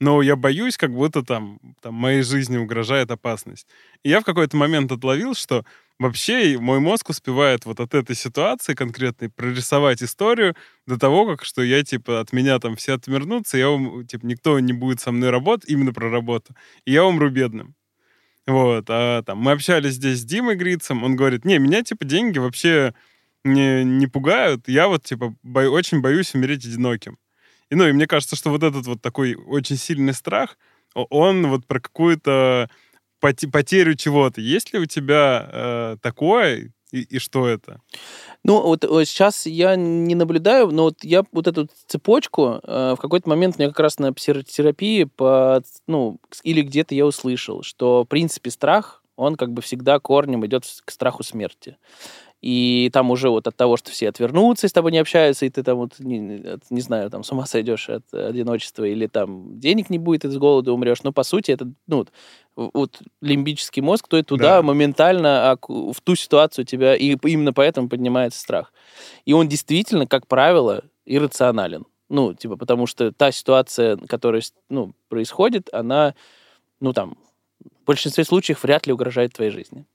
[0.00, 3.68] но я боюсь, как будто там, там моей жизни угрожает опасность.
[4.02, 5.64] И я в какой-то момент отловил, что
[6.02, 10.54] вообще мой мозг успевает вот от этой ситуации конкретной прорисовать историю
[10.86, 13.68] до того, как что я, типа, от меня там все отвернутся, я,
[14.06, 17.74] типа, никто не будет со мной работать, именно про работу, и я умру бедным.
[18.46, 22.38] Вот, а там мы общались здесь с Димой Грицем, он говорит, не, меня, типа, деньги
[22.38, 22.94] вообще
[23.44, 27.18] не, не пугают, я вот, типа, бо- очень боюсь умереть одиноким.
[27.70, 30.58] И, ну, и мне кажется, что вот этот вот такой очень сильный страх,
[30.94, 32.68] он вот про какую-то
[33.22, 34.40] потерю чего-то.
[34.40, 37.80] Есть ли у тебя э, такое, и, и что это?
[38.44, 43.00] Ну, вот, вот сейчас я не наблюдаю, но вот я вот эту цепочку э, в
[43.00, 48.08] какой-то момент мне как раз на психотерапии по, ну, или где-то я услышал, что, в
[48.08, 51.76] принципе, страх, он как бы всегда корнем идет к страху смерти
[52.42, 55.48] и там уже вот от того, что все отвернутся и с тобой не общаются, и
[55.48, 59.90] ты там вот, не, не знаю, там с ума сойдешь от одиночества, или там денег
[59.90, 61.04] не будет, и с голода умрешь.
[61.04, 62.04] Но, по сути, это, ну,
[62.56, 64.62] вот лимбический мозг, то и туда да.
[64.62, 68.72] моментально а в ту ситуацию тебя, и именно поэтому поднимается страх.
[69.24, 71.86] И он действительно, как правило, иррационален.
[72.08, 76.14] Ну, типа, потому что та ситуация, которая, ну, происходит, она,
[76.80, 77.16] ну, там,
[77.82, 79.86] в большинстве случаев вряд ли угрожает твоей жизни.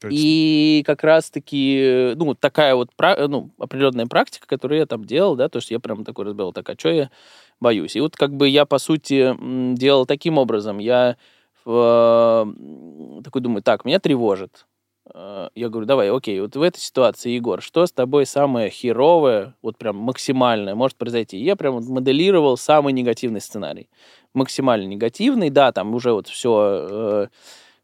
[0.00, 0.14] Точно.
[0.16, 5.60] И как раз-таки, ну, такая вот ну, определенная практика, которую я там делал, да, то,
[5.60, 7.10] что я прям такой разбил, так, а что я
[7.60, 7.96] боюсь?
[7.96, 9.34] И вот как бы я, по сути,
[9.74, 10.78] делал таким образом.
[10.78, 11.16] Я
[11.68, 14.66] э, такой думаю, так, меня тревожит.
[15.14, 19.54] Э, я говорю, давай, окей, вот в этой ситуации, Егор, что с тобой самое херовое,
[19.62, 21.38] вот прям максимальное может произойти?
[21.38, 23.88] я прям моделировал самый негативный сценарий.
[24.34, 27.28] Максимально негативный, да, там уже вот все...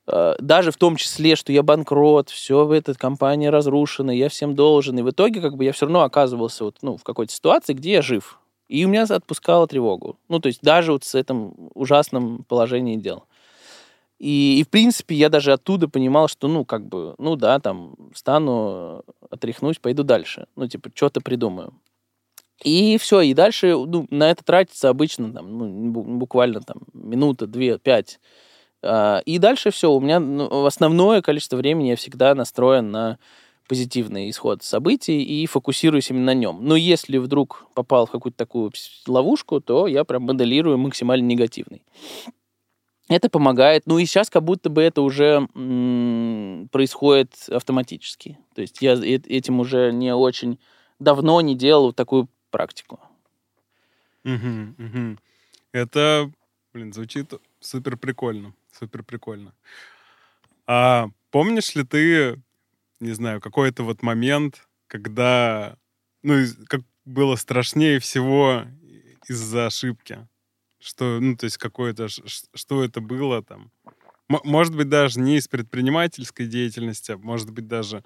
[0.07, 4.55] Э, даже в том числе, что я банкрот, все в этой компании разрушено, я всем
[4.55, 4.99] должен.
[4.99, 7.92] И в итоге как бы я все равно оказывался вот, ну, в какой-то ситуации, где
[7.92, 8.38] я жив.
[8.68, 10.18] И у меня отпускало тревогу.
[10.29, 13.25] Ну, то есть даже вот с этим ужасным положением дел.
[14.24, 17.94] И, и, в принципе, я даже оттуда понимал, что, ну, как бы, ну да, там,
[18.14, 20.46] встану, отряхнусь, пойду дальше.
[20.56, 21.74] Ну, типа, что-то придумаю.
[22.62, 27.78] И все, и дальше, ну, на это тратится обычно, там, ну, буквально, там, минута, две,
[27.78, 28.18] пять
[28.82, 29.92] а, и дальше все.
[29.92, 33.18] У меня ну, основное количество времени я всегда настроен на
[33.68, 36.60] позитивный исход событий и фокусируюсь именно на нем.
[36.62, 38.72] Но если вдруг попал в какую-то такую
[39.06, 41.82] ловушку, то я прям моделирую максимально негативный.
[43.14, 43.85] Это помогает.
[43.87, 48.38] Ну и сейчас как будто бы это уже м- происходит автоматически.
[48.55, 50.59] То есть я этим уже не очень
[50.98, 53.00] давно не делал такую практику.
[54.24, 55.18] Угу.
[55.72, 56.33] Это,
[56.72, 59.55] блин, звучит супер прикольно супер прикольно.
[60.66, 62.40] А помнишь ли ты,
[63.00, 65.77] не знаю, какой-то вот момент, когда,
[66.22, 68.64] ну, как было страшнее всего
[69.29, 70.27] из-за ошибки?
[70.85, 73.70] Что, ну, то есть какое-то, что это было там?
[74.29, 78.05] Может быть, даже не из предпринимательской деятельности, а может быть, даже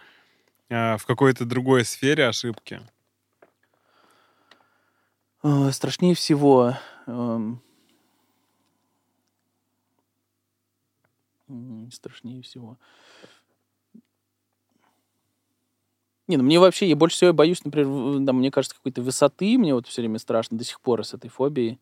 [0.70, 2.80] а, в какой-то другой сфере ошибки?
[5.72, 6.76] Страшнее всего
[7.08, 7.60] эм,
[11.90, 12.78] Страшнее всего.
[16.28, 19.74] Не, ну мне вообще, я больше всего боюсь, например, да, мне кажется, какой-то высоты, мне
[19.74, 21.80] вот все время страшно до сих пор с этой фобией.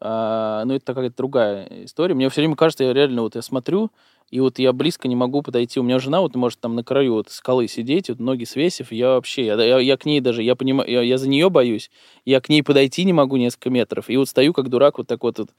[0.00, 2.14] А, но это какая-то другая история.
[2.14, 3.90] Мне все время кажется, я реально вот я смотрю,
[4.30, 5.80] и вот я близко не могу подойти.
[5.80, 9.08] У меня жена вот может там на краю вот скалы сидеть, вот ноги свесив, я
[9.10, 11.90] вообще, я, я, я к ней даже, я понимаю, я, я за нее боюсь,
[12.24, 15.22] я к ней подойти не могу несколько метров, и вот стою как дурак вот так
[15.22, 15.50] вот, вот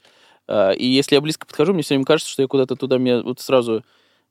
[0.47, 3.21] а, и если я близко подхожу, мне все время кажется, что я куда-то туда, меня
[3.21, 3.83] вот сразу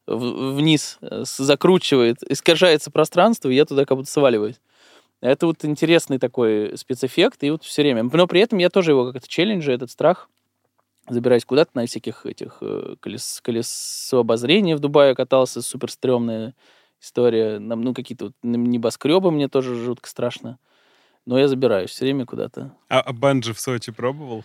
[0.07, 4.57] вниз э, закручивает, искажается пространство, и я туда как будто сваливаюсь.
[5.21, 8.05] Это вот интересный такой спецэффект, и вот все время.
[8.05, 10.29] Но при этом я тоже его как-то челленджи, этот страх,
[11.09, 16.55] забираюсь куда-то на всяких этих э, колес, колесо обозрения в Дубае катался, супер стрёмная
[17.01, 17.59] история.
[17.59, 20.59] Ну, какие-то вот небоскребы мне тоже жутко страшно.
[21.27, 22.75] Но я забираюсь все время куда-то.
[22.89, 24.45] А, а банджи в Сочи пробовал?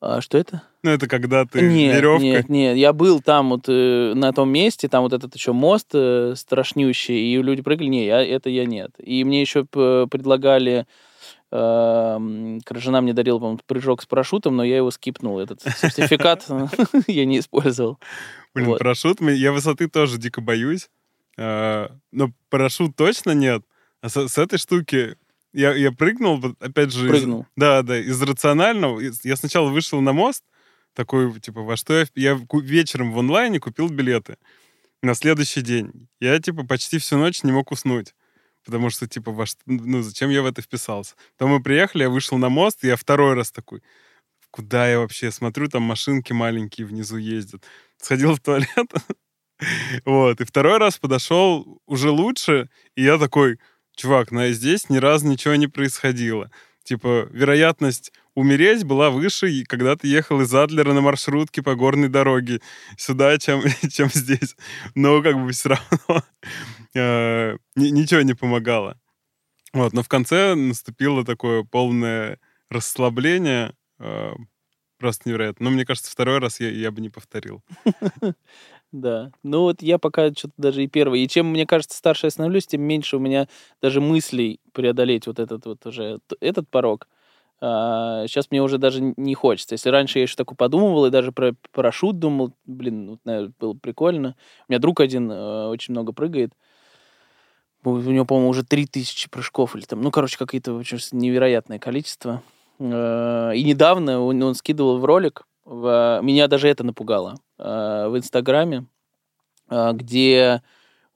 [0.00, 0.62] А, что это?
[0.84, 2.28] Ну, это когда ты нет, веревкой.
[2.28, 5.88] Нет, нет, я был там вот э, на том месте, там вот этот еще мост
[5.92, 7.88] э, страшнющий, и люди прыгали.
[7.88, 8.92] Не, я, это я нет.
[8.98, 10.86] И мне еще предлагали
[11.50, 12.18] э,
[12.76, 15.40] жена мне дарила, по-моему, прыжок с парашютом, но я его скипнул.
[15.40, 16.46] Этот сертификат
[17.08, 17.98] я не использовал.
[18.54, 20.90] Блин, парашют, я высоты тоже дико боюсь.
[21.36, 23.62] А, но парашют точно нет.
[24.00, 25.16] А с этой штуки
[25.52, 27.06] я, я прыгнул, опять же...
[27.06, 27.46] из- Прыгнул.
[27.56, 29.00] да, да, из рационального.
[29.00, 30.44] Из- Я сначала вышел на мост,
[30.94, 32.06] такой, типа, во что я...
[32.14, 34.36] Я вечером в онлайне купил билеты
[35.02, 36.08] на следующий день.
[36.20, 38.14] Я, типа, почти всю ночь не мог уснуть.
[38.64, 41.14] Потому что, типа, во что- ну, зачем я в это вписался?
[41.36, 43.82] Потом мы приехали, я вышел на мост, и я второй раз такой,
[44.50, 47.64] куда я вообще смотрю, там машинки маленькие внизу ездят.
[47.98, 48.68] Сходил в туалет,
[50.04, 53.58] вот, и второй раз подошел уже лучше, и я такой,
[53.98, 56.50] чувак, ну, здесь ни разу ничего не происходило.
[56.84, 62.60] Типа, вероятность умереть была выше, когда ты ехал из Адлера на маршрутке по горной дороге
[62.96, 64.56] сюда, чем, чем здесь.
[64.94, 66.22] Но как бы все равно
[66.94, 68.98] э, ни- ничего не помогало.
[69.74, 72.38] Вот, но в конце наступило такое полное
[72.70, 73.74] расслабление.
[74.00, 74.32] э,
[74.98, 75.64] Просто невероятно.
[75.66, 77.62] Но мне кажется, второй раз я, я бы не повторил.
[78.92, 79.32] Да.
[79.42, 81.22] Ну вот я пока что-то даже и первый.
[81.22, 83.48] И чем, мне кажется, старше я становлюсь, тем меньше у меня
[83.82, 87.06] даже мыслей преодолеть вот этот вот уже этот порог.
[87.60, 89.74] сейчас мне уже даже не хочется.
[89.74, 93.74] Если раньше я еще такой подумывал и даже про парашют думал, блин, вот, наверное, было
[93.74, 94.36] прикольно.
[94.68, 96.52] У меня друг один э, очень много прыгает.
[97.84, 102.42] У него, по-моему, уже 3000 прыжков или там, ну, короче, какие-то очень невероятное количество.
[102.78, 108.16] Э, И недавно он, он скидывал в ролик, в- меня даже это напугало, э, в
[108.16, 108.86] Инстаграме,
[109.70, 110.62] э, где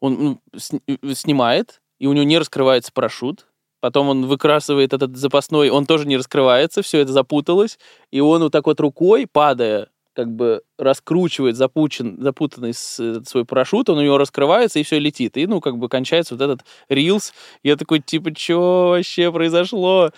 [0.01, 0.41] он ну,
[0.89, 3.47] э, снимает, и у него не раскрывается парашют,
[3.81, 7.79] потом он выкрасывает этот запасной, он тоже не раскрывается, все это запуталось,
[8.11, 13.99] и он вот так вот рукой, падая, как бы раскручивает запучен, запутанный свой парашют, он
[13.99, 15.37] у него раскрывается, и все летит.
[15.39, 17.33] И, ну, как бы кончается вот этот рилс.
[17.63, 20.11] Я такой, типа, что вообще произошло?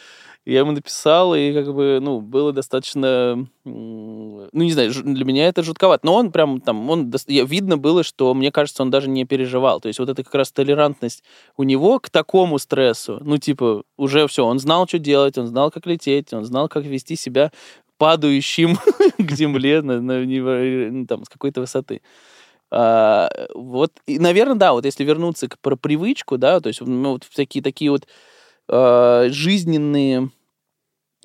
[0.46, 5.62] Я ему написал, и как бы, ну, было достаточно, ну, не знаю, для меня это
[5.62, 6.04] жутковато.
[6.04, 9.80] Но он прям там, он, видно было, что, мне кажется, он даже не переживал.
[9.80, 11.24] То есть вот это как раз толерантность
[11.56, 15.70] у него к такому стрессу, ну, типа, уже все, он знал, что делать, он знал,
[15.70, 17.50] как лететь, он знал, как вести себя
[17.96, 18.76] падающим
[19.18, 22.02] к земле на, ну, с какой-то высоты.
[22.70, 27.12] А, вот, и, наверное, да, вот если вернуться к про привычку, да, то есть ну,
[27.12, 28.06] вот такие, такие вот
[28.68, 30.30] а, жизненные,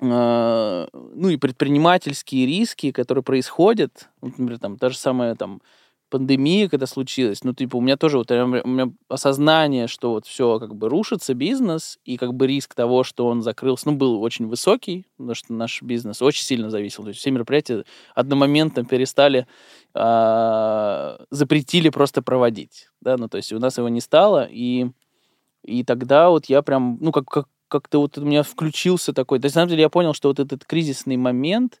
[0.02, 5.60] а, ну и предпринимательские риски, которые происходят, например, там та же самая там
[6.10, 10.58] пандемия, когда случилась, ну, типа, у меня тоже вот у меня осознание, что вот все
[10.58, 14.46] как бы рушится бизнес, и как бы риск того, что он закрылся, ну, был очень
[14.48, 17.04] высокий, потому что наш бизнес очень сильно зависел.
[17.04, 19.46] То есть все мероприятия одномоментно перестали,
[19.94, 24.90] а, запретили просто проводить, да, ну, то есть у нас его не стало, и,
[25.64, 29.46] и тогда вот я прям, ну, как, как, как-то вот у меня включился такой, то
[29.46, 31.80] есть, на самом деле я понял, что вот этот кризисный момент,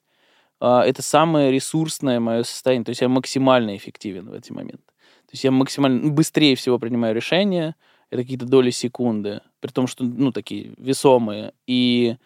[0.60, 2.84] а, это самое ресурсное мое состояние.
[2.84, 4.84] То есть я максимально эффективен в эти моменты.
[5.26, 7.76] То есть я максимально ну, быстрее всего принимаю решения,
[8.10, 11.54] это какие-то доли секунды, при том, что, ну, такие весомые.
[11.66, 12.16] И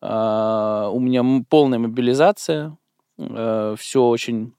[0.00, 2.76] а, у меня полная мобилизация,
[3.18, 4.54] все очень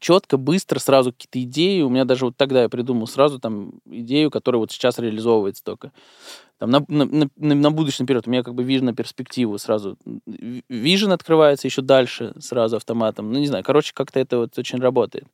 [0.00, 1.82] четко, быстро, сразу какие-то идеи.
[1.82, 5.92] У меня даже вот тогда я придумал сразу там идею, которая вот сейчас реализовывается только.
[6.58, 9.96] Там на, на, на, на будущий период у меня как бы вижу на перспективу сразу.
[10.26, 13.32] Vision открывается еще дальше сразу автоматом.
[13.32, 15.26] Ну, не знаю, короче, как-то это вот очень работает.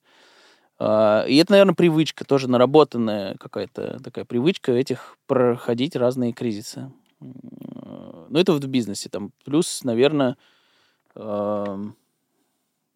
[0.79, 6.93] А, И это, наверное, привычка, тоже наработанная какая-то такая привычка этих проходить разные кризисы.
[7.21, 9.09] Ну, это вот в бизнесе.
[9.09, 10.37] Там плюс, наверное,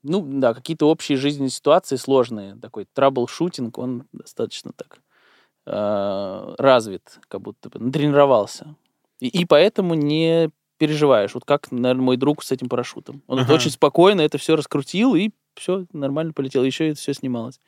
[0.02, 2.56] ну, да, какие-то общие жизненные ситуации сложные.
[2.56, 5.00] Такой трабл-шутинг, он достаточно так
[5.66, 8.74] э, развит, как будто бы, натренировался.
[9.20, 11.34] И, и поэтому не переживаешь.
[11.34, 13.22] Вот как, наверное, мой друг с этим парашютом.
[13.26, 13.54] Он Ага.
[13.54, 16.62] очень спокойно это все раскрутил, и все нормально полетел.
[16.62, 17.60] Еще это все снималось.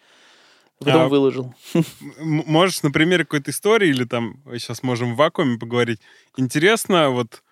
[0.78, 1.54] Потом А, выложил.
[2.18, 6.00] Можешь на примере какой-то истории или там сейчас можем в вакууме поговорить.
[6.36, 7.42] Интересно, вот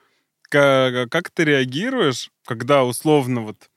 [0.49, 3.69] ка- как ты реагируешь, когда условно вот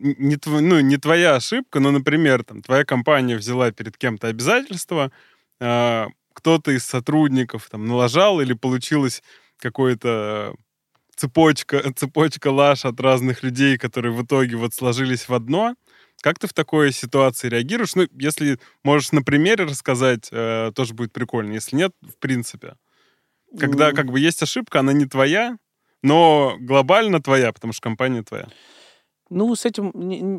[0.00, 5.12] не, тв- ну, не твоя ошибка, но, например, там, твоя компания взяла перед кем-то обязательства,
[5.60, 9.22] а, кто-то из сотрудников там налажал или получилось
[9.58, 10.54] какое-то
[11.16, 15.74] цепочка, цепочка лаж от разных людей, которые в итоге вот сложились в одно.
[16.22, 17.94] Как ты в такой ситуации реагируешь?
[17.94, 21.52] Ну, если можешь на примере рассказать, э, тоже будет прикольно.
[21.52, 22.74] Если нет, в принципе.
[23.58, 25.56] Когда как бы есть ошибка, она не твоя,
[26.02, 28.48] но глобально твоя, потому что компания твоя.
[29.32, 29.92] Ну, с этим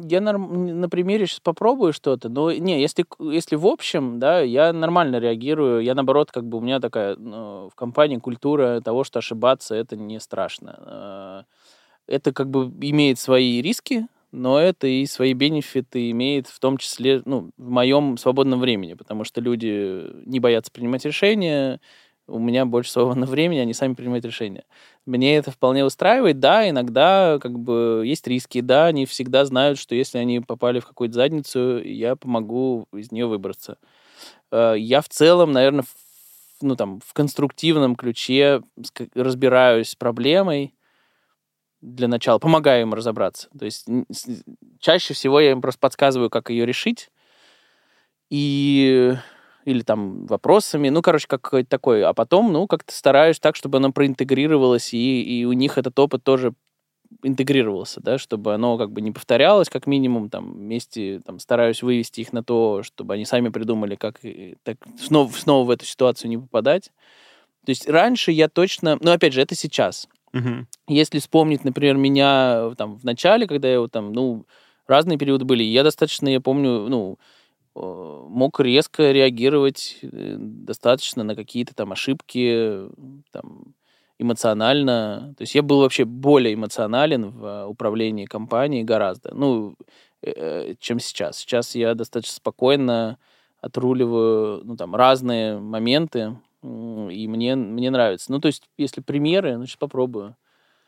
[0.07, 4.73] я норм- на примере сейчас попробую что-то, но не, если, если в общем, да, я
[4.73, 9.19] нормально реагирую, я наоборот, как бы у меня такая ну, в компании культура того, что
[9.19, 10.77] ошибаться это не страшно.
[10.85, 11.43] Э,
[12.07, 17.21] Это как бы имеет свои риски, но это и свои бенефиты имеет в том числе,
[17.25, 21.79] ну, в моем свободном времени, потому что люди не боятся принимать решения,
[22.31, 24.63] у меня больше свободного времени, они сами принимают решения.
[25.05, 29.95] Мне это вполне устраивает, да, иногда как бы есть риски, да, они всегда знают, что
[29.95, 33.77] если они попали в какую-то задницу, я помогу из нее выбраться.
[34.51, 35.85] Э, я в целом, наверное,
[36.61, 38.61] ну, там, в конструктивном ключе
[39.15, 40.73] разбираюсь с проблемой
[41.81, 43.49] для начала, помогаю им разобраться.
[43.57, 43.87] То есть
[44.79, 47.09] чаще всего я им просто подсказываю, как ее решить,
[48.29, 49.15] и
[49.65, 53.91] или там вопросами, ну, короче, как такой, а потом, ну, как-то стараюсь так, чтобы оно
[53.91, 56.53] проинтегрировалось, и, и у них этот опыт тоже
[57.23, 62.21] интегрировался, да, чтобы оно как бы не повторялось, как минимум, там, вместе, там, стараюсь вывести
[62.21, 64.19] их на то, чтобы они сами придумали, как
[64.63, 66.91] так, снова, снова в эту ситуацию не попадать.
[67.65, 70.07] То есть раньше я точно, ну, опять же, это сейчас.
[70.33, 70.67] Мгм.
[70.87, 74.45] Если вспомнить, например, меня там в начале, когда я вот там, ну,
[74.87, 77.40] разные периоды были, я достаточно, я помню, ну, э,
[77.75, 82.87] мог резко реагировать э, достаточно на какие-то там ошибки,
[83.31, 83.73] там,
[84.19, 85.33] эмоционально.
[85.37, 89.75] То есть я был вообще более эмоционален в управлении компанией гораздо, ну,
[90.21, 91.37] э, чем сейчас.
[91.37, 93.17] Сейчас я достаточно спокойно
[93.61, 98.31] отруливаю, ну, там, разные моменты, и мне, мне нравится.
[98.31, 100.35] Ну, то есть, если примеры, ну, сейчас попробую.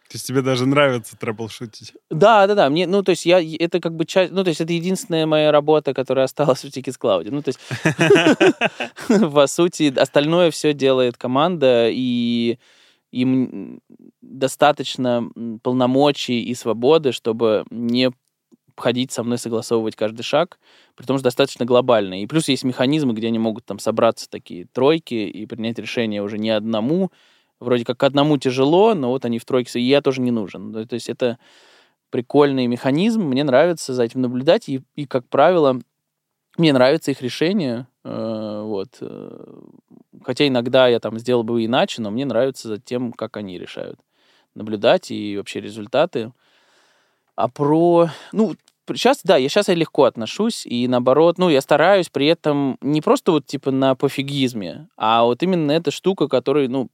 [0.10, 1.94] То есть тебе даже нравится трэблшутить?
[2.12, 2.70] Да, да, да.
[2.70, 5.52] Мне, ну, то есть я, это как бы часть, ну, то есть это единственная моя
[5.52, 7.30] работа, которая осталась в Tickets Cloud.
[7.32, 7.60] Ну, то есть,
[9.34, 12.60] по сути, остальное все делает команда, и
[13.12, 13.80] им
[14.22, 15.30] достаточно
[15.62, 18.12] полномочий и свободы, чтобы не
[18.76, 20.60] ходить со мной согласовывать каждый шаг,
[20.96, 22.22] при том, что достаточно глобально.
[22.22, 26.38] И плюс есть механизмы, где они могут там собраться такие тройки и принять решение уже
[26.38, 27.12] не одному.
[27.64, 30.72] Вроде как одному тяжело, но вот они в тройке, и я тоже не нужен.
[30.72, 31.38] Ну, То есть это
[32.10, 35.80] прикольный механизм, мне нравится за этим наблюдать, и, и как правило,
[36.58, 38.98] мне нравится их решение, э, вот.
[39.02, 39.62] э,
[40.24, 44.00] Хотя иногда я там сделал бы иначе, но мне нравится за тем, как они решают.
[44.56, 46.32] Наблюдать и вообще результаты.
[47.36, 48.10] А про...
[48.32, 48.56] Ну,
[48.88, 53.02] сейчас, да, я сейчас я легко отношусь, и наоборот, ну, я стараюсь при этом не
[53.02, 56.90] просто вот типа на пофигизме, а вот именно эта штука, которая, ну,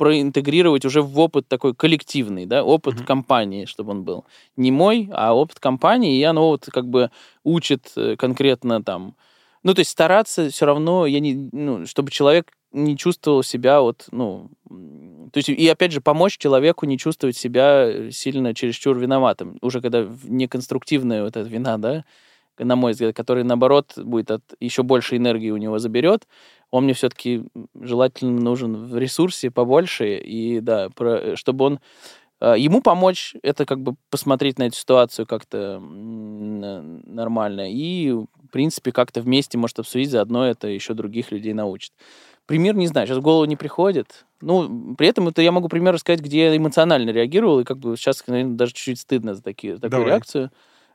[0.00, 3.04] проинтегрировать уже в опыт такой коллективный, да, опыт Мгм.
[3.04, 4.24] компании, чтобы он был.
[4.56, 7.10] Не мой, а опыт компании, и оно вот как бы
[7.44, 9.14] учит э, конкретно там...
[9.62, 14.06] Ну, то есть стараться все равно, я не, ну, чтобы человек не чувствовал себя вот,
[14.10, 14.48] ну,
[15.32, 19.82] то есть и опять же помочь человеку не чувствовать себя э, сильно чересчур виноватым, уже
[19.82, 22.04] когда неконструктивная вот эта вина, да,
[22.58, 26.26] на мой взгляд, который наоборот будет от еще больше энергии у него заберет,
[26.70, 27.44] он мне все-таки
[27.74, 31.80] желательно нужен в ресурсе побольше и да, про- чтобы он
[32.40, 38.26] э, ему помочь, это как бы посмотреть на эту ситуацию как-то н- нормально и в
[38.52, 41.92] принципе как-то вместе может обсудить, заодно это еще других людей научит.
[42.46, 44.24] Пример не знаю, сейчас в голову не приходит.
[44.40, 47.96] Ну, при этом это я могу пример рассказать, где я эмоционально реагировал, и как бы
[47.96, 50.12] сейчас, наверное, даже чуть-чуть стыдно за такие, за такую Давай.
[50.12, 50.50] реакцию.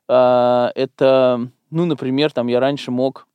[0.08, 3.28] А, это, ну, например, там я раньше мог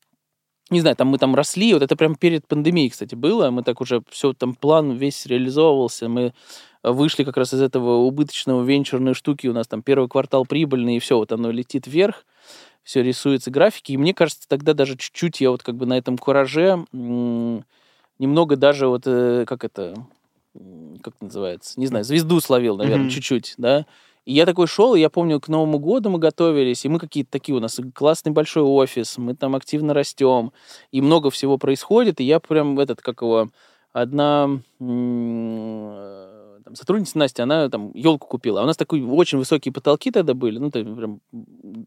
[0.70, 3.80] не знаю, там мы там росли, вот это прям перед пандемией, кстати, было, мы так
[3.80, 6.32] уже все, там план весь реализовывался, мы
[6.82, 11.00] вышли как раз из этого убыточного венчурной штуки, у нас там первый квартал прибыльный, и
[11.00, 12.24] все, вот оно летит вверх,
[12.82, 16.16] все рисуется графики, и мне кажется, тогда даже чуть-чуть я вот как бы на этом
[16.16, 19.94] кураже немного даже вот, э, как это,
[21.02, 23.10] как называется, не знаю, звезду словил, наверное, Мгм.
[23.10, 23.86] чуть-чуть, да,
[24.24, 27.30] и я такой шел, и я помню, к Новому году мы готовились, и мы какие-то
[27.30, 30.52] такие, у нас классный большой офис, мы там активно растем,
[30.90, 33.48] и много всего происходит, и я прям этот, как его,
[33.92, 40.10] одна там, сотрудница Настя, она там елку купила, а у нас такой очень высокие потолки
[40.10, 41.20] тогда были, ну, там прям,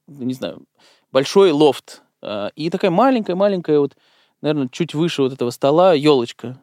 [0.08, 0.64] не знаю,
[1.12, 3.96] большой лофт, а, и такая маленькая-маленькая вот,
[4.42, 6.60] наверное, чуть выше вот этого стола елочка,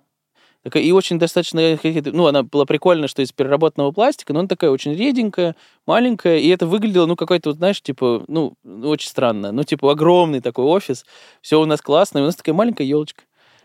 [0.62, 4.48] Такая, и очень достаточно, какие-то- ну, она была прикольная, что из переработанного пластика, но она
[4.48, 5.56] такая очень реденькая,
[5.86, 9.52] маленькая, и это выглядело, ну, какой-то, вот, знаешь, типа, ну, очень странно.
[9.52, 11.06] Ну, типа, огромный такой офис,
[11.40, 13.22] все у нас классно, и у нас такая маленькая елочка.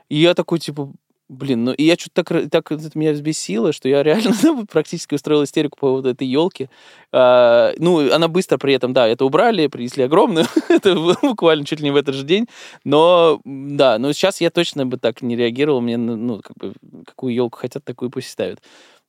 [0.07, 0.91] И я такой, типа,
[1.29, 5.15] блин, ну, и я что-то так, так это меня взбесило, что я реально ну, практически
[5.15, 6.69] устроил истерику по поводу этой елки.
[7.11, 11.91] ну, она быстро при этом, да, это убрали, принесли огромную, это буквально чуть ли не
[11.91, 12.47] в этот же день,
[12.83, 16.73] но, да, но сейчас я точно бы так не реагировал, мне, ну, ну, как бы,
[17.05, 18.59] какую елку хотят, такую пусть ставят.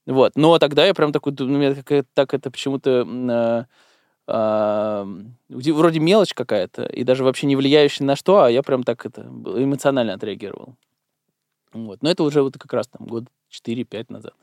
[0.07, 3.67] Вот, но тогда я прям такой, думаю, у меня какая- так это почему-то а,
[4.29, 5.07] а,
[5.49, 9.23] вроде мелочь какая-то, и даже вообще не влияющая на что, а я прям так это
[9.23, 10.77] эмоционально отреагировал.
[11.85, 12.03] Вот.
[12.03, 14.35] Но это уже вот как раз там год 4-5 назад.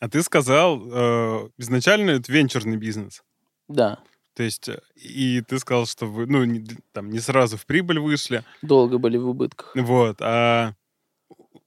[0.00, 3.22] А ты сказал, э, изначально это венчурный бизнес.
[3.68, 3.98] Да,
[4.34, 7.98] То есть, э, и ты сказал, что вы, ну, не, там, не сразу в прибыль
[8.00, 8.42] вышли.
[8.62, 9.72] долго были в убытках.
[9.76, 10.16] Вот.
[10.20, 10.74] А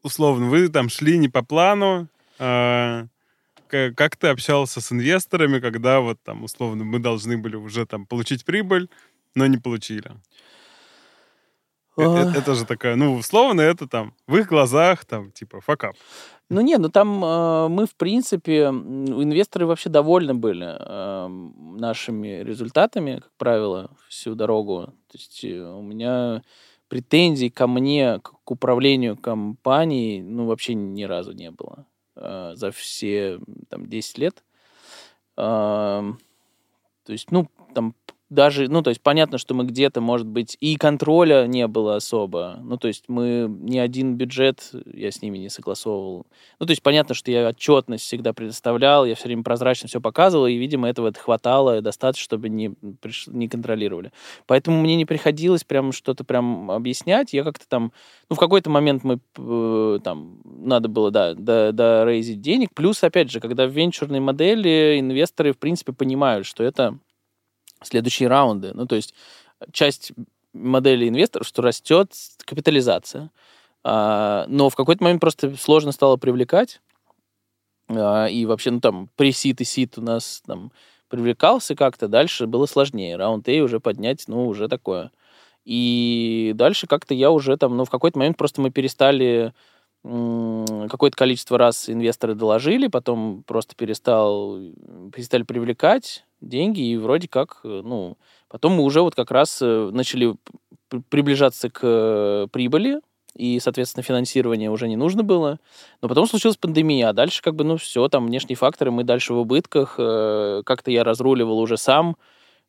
[0.03, 2.07] условно, вы там шли не по плану,
[2.39, 3.05] а,
[3.67, 8.05] к- как ты общался с инвесторами, когда вот там, условно, мы должны были уже там
[8.05, 8.89] получить прибыль,
[9.35, 10.11] но не получили?
[11.97, 12.37] Э- э-.
[12.37, 15.95] Это же такая, ну, условно, это там в их глазах там типа факап.
[16.49, 23.15] Ну не, ну там э, мы, в принципе, инвесторы вообще довольны были э, нашими результатами,
[23.15, 24.93] как правило, всю дорогу.
[25.11, 26.43] То есть э, у меня
[26.87, 32.71] претензий ко мне, к, к управлению компанией, ну, вообще ни разу не было э, за
[32.71, 33.39] все
[33.69, 34.43] там 10 лет.
[35.37, 36.19] Ам,
[37.05, 37.93] то есть, ну, там
[38.35, 42.59] даже, ну, то есть понятно, что мы где-то, может быть, и контроля не было особо.
[42.61, 46.27] Ну, то есть мы ни один бюджет я с ними не согласовывал.
[46.59, 50.45] Ну, то есть понятно, что я отчетность всегда предоставлял, я все время прозрачно все показывал,
[50.47, 52.67] и, видимо, этого хватало достаточно, чтобы не,
[53.01, 54.11] приш- не контролировали.
[54.45, 57.33] Поэтому мне не приходилось прям что-то прям объяснять.
[57.33, 57.91] Я как-то там,
[58.29, 62.69] ну, в какой-то момент мы э, там, надо было, да, до, дорейзить денег.
[62.73, 66.99] Плюс, опять же, когда в венчурной модели инвесторы, в принципе, понимают, что это
[67.87, 68.71] следующие раунды.
[68.73, 69.13] Ну, то есть
[69.71, 70.11] часть
[70.53, 72.13] модели инвесторов, что растет
[72.45, 73.31] капитализация.
[73.83, 76.81] А, но в какой-то момент просто сложно стало привлекать.
[77.89, 80.71] А, и вообще, ну, там, пресид и сид у нас там
[81.07, 83.15] привлекался как-то, дальше было сложнее.
[83.15, 85.11] Раунд A уже поднять, ну, уже такое.
[85.65, 89.53] И дальше как-то я уже там, ну, в какой-то момент просто мы перестали
[90.05, 94.59] какое-то количество раз инвесторы доложили, потом просто перестал,
[95.11, 99.89] перестали привлекать деньги, и вроде как, э, ну, потом мы уже вот как раз э,
[99.91, 100.35] начали
[101.09, 102.99] приближаться к э, прибыли,
[103.35, 105.59] и, соответственно, финансирование уже не нужно было.
[106.01, 109.33] Но потом случилась пандемия, а дальше как бы, ну, все, там внешние факторы, мы дальше
[109.33, 109.95] в убытках.
[109.97, 112.15] э, Как-то я разруливал уже сам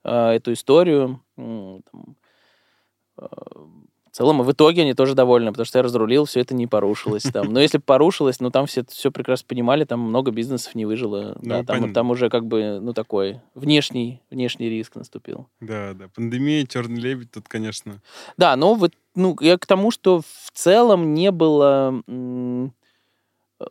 [0.04, 1.20] э, эту историю.
[1.36, 1.80] Э,
[4.16, 7.24] В целом, в итоге они тоже довольны, потому что я разрулил, все это не порушилось
[7.24, 7.48] там.
[7.52, 11.36] Но если порушилось, ну, там все, все прекрасно понимали, там много бизнесов не выжило.
[11.42, 15.48] Ну, да, там, там уже как бы, ну, такой внешний, внешний риск наступил.
[15.60, 16.08] Да, да.
[16.14, 18.00] Пандемия, черный лебедь, тут, конечно.
[18.38, 22.02] Да, но вот, ну, я к тому, что в целом не было...
[22.08, 22.72] м,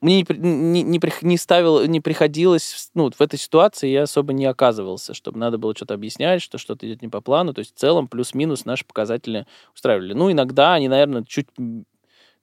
[0.02, 4.46] Мне не, не, не, не ставил, не приходилось, ну, в этой ситуации я особо не
[4.46, 7.54] оказывался, чтобы надо было что-то объяснять, что что-то идет не по плану.
[7.54, 10.14] То есть в целом плюс-минус наши показатели устраивали.
[10.14, 11.48] Ну, иногда они, наверное, чуть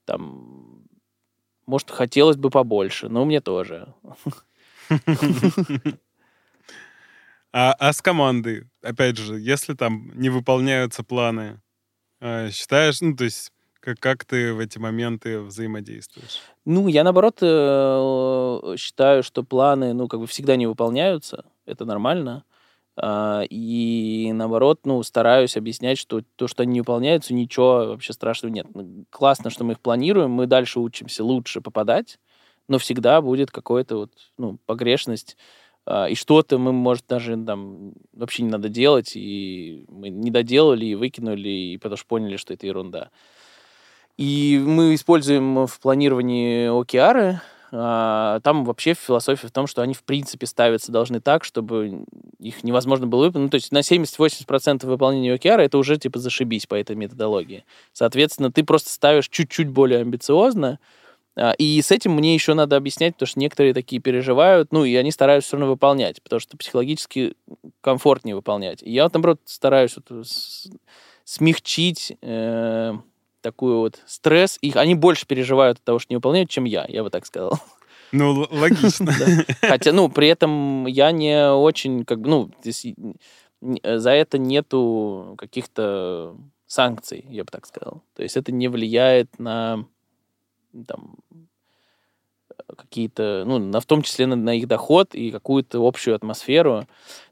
[0.04, 0.84] там,
[1.66, 3.92] может, хотелось бы побольше, но мне тоже.
[7.54, 11.60] А, а с командой, опять же, если там не выполняются планы,
[12.18, 16.40] э, считаешь, ну, то есть, как, как ты в эти моменты взаимодействуешь?
[16.64, 21.44] Ну, я наоборот э, считаю, что планы, ну, как бы всегда не выполняются.
[21.66, 22.44] Это нормально.
[22.96, 28.52] А, И наоборот, ну, стараюсь объяснять, что то, что они не выполняются, ничего вообще страшного
[28.52, 28.66] нет.
[29.10, 32.20] Классно, что мы их планируем, мы дальше учимся лучше попадать,
[32.68, 35.36] но всегда будет какая-то вот, ну, погрешность,
[35.86, 40.86] а, и что-то мы, может, даже там вообще не надо делать, и мы не доделали,
[40.86, 43.10] и выкинули, и потому что поняли, что это ерунда.
[44.18, 47.36] И мы используем в планировании OKR.
[47.72, 52.04] а, Там вообще философия в том, что они в принципе ставятся должны так, чтобы
[52.38, 53.46] их невозможно было выполнить.
[53.46, 57.64] Ну, то есть на 70-80% выполнения OKR это уже типа зашибись по этой методологии.
[57.92, 60.78] Соответственно, ты просто ставишь чуть-чуть более амбициозно,
[61.34, 64.94] а, и с этим мне еще надо объяснять, потому что некоторые такие переживают, ну, и
[64.96, 67.34] они стараются все равно выполнять, потому что психологически
[67.80, 68.82] комфортнее выполнять.
[68.82, 70.26] И я вот, наоборот, стараюсь вот
[71.24, 72.92] смягчить э,
[73.42, 74.58] такой вот стресс.
[74.62, 77.58] Их, они больше переживают от того, что не выполняют, чем я, я бы так сказал.
[78.12, 79.12] Ну, логично.
[79.60, 82.50] Хотя, ну, при этом я не очень, как бы, ну,
[83.62, 86.36] н- за это нету каких-то
[86.66, 88.02] санкций, я бы так сказал.
[88.14, 89.84] То есть это не влияет на
[90.86, 91.16] там,
[92.76, 96.86] какие-то, ну, на, в том числе на, на их доход и какую-то общую атмосферу.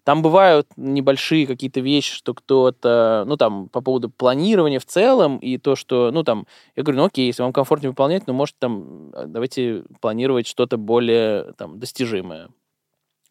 [0.04, 5.58] Там бывают небольшие какие-то вещи, что кто-то, ну, там, по поводу планирования в целом, и
[5.58, 9.10] то, что, ну, там, я говорю, ну, окей, если вам комфортнее выполнять, ну, может, там,
[9.12, 12.48] э, давайте планировать что-то более, там, достижимое.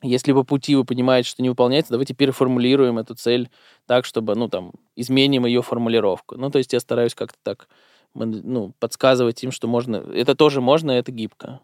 [0.01, 3.49] Если по пути вы понимаете, что не выполняется, давайте переформулируем эту цель
[3.85, 6.37] так, чтобы, ну, там, изменим ее формулировку.
[6.37, 7.67] Ну, то есть я стараюсь как-то так,
[8.13, 11.59] ну, подсказывать им, что можно, это тоже можно, это гибко.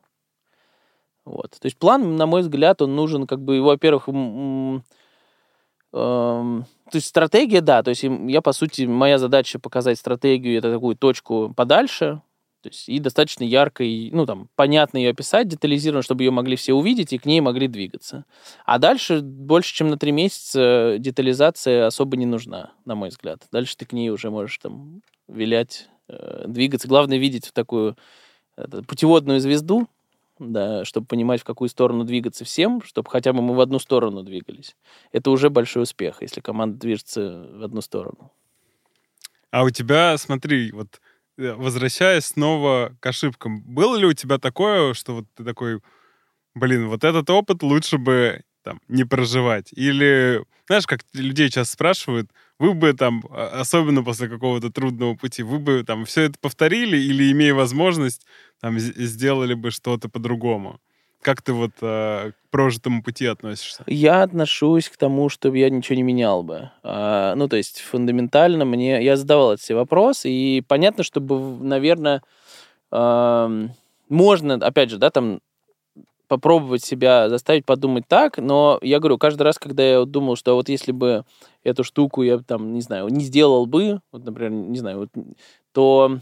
[1.25, 1.51] Вот.
[1.59, 4.83] То есть план, на мой взгляд, он нужен, как бы, во-первых, эм,
[5.91, 10.95] то есть стратегия, да, то есть я, по сути, моя задача показать стратегию, это такую
[10.95, 12.21] точку подальше,
[12.61, 16.55] то есть и достаточно ярко, и, ну, там, понятно ее описать, детализированно, чтобы ее могли
[16.55, 18.25] все увидеть и к ней могли двигаться.
[18.65, 23.41] А дальше больше, чем на три месяца детализация особо не нужна, на мой взгляд.
[23.51, 26.87] Дальше ты к ней уже можешь там вилять, э, двигаться.
[26.87, 27.95] Главное видеть такую
[28.57, 29.87] это, путеводную звезду,
[30.39, 34.23] да, чтобы понимать, в какую сторону двигаться всем, чтобы хотя бы мы в одну сторону
[34.23, 34.75] двигались.
[35.11, 38.31] Это уже большой успех, если команда движется в одну сторону.
[39.51, 40.99] А у тебя, смотри, вот
[41.37, 45.79] э, возвращаясь снова к ошибкам, было ли у тебя такое, что вот ты такой,
[46.53, 49.71] блин, вот этот опыт лучше бы там не проживать?
[49.71, 55.43] Или, знаешь, как людей сейчас спрашивают, вы бы там, а, особенно после какого-то трудного пути,
[55.43, 58.25] вы бы там все это повторили или, имея возможность,
[58.61, 60.79] там сделали бы что-то по-другому?
[61.21, 63.83] Как ты вот э, к прожитому пути относишься?
[63.87, 66.69] Я отношусь к тому, чтобы я ничего не менял бы.
[66.83, 69.03] А, ну, то есть фундаментально мне...
[69.03, 72.21] Я задавал эти вопросы, и понятно, чтобы, наверное,
[72.91, 73.67] э,
[74.07, 75.39] можно, опять же, да, там
[76.27, 80.69] попробовать себя заставить подумать так, но я говорю, каждый раз, когда я думал, что вот
[80.69, 81.25] если бы
[81.63, 85.09] эту штуку я там, не знаю, не сделал бы, вот, например, не знаю, вот,
[85.71, 86.19] то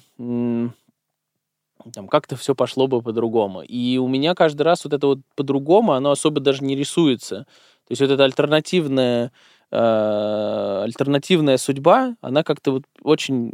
[1.94, 3.62] там как-то все пошло бы по-другому.
[3.62, 7.46] И у меня каждый раз вот это вот по-другому, оно особо даже не рисуется.
[7.88, 9.32] То есть вот эта альтернативная,
[9.72, 13.52] э, альтернативная судьба, она как-то вот очень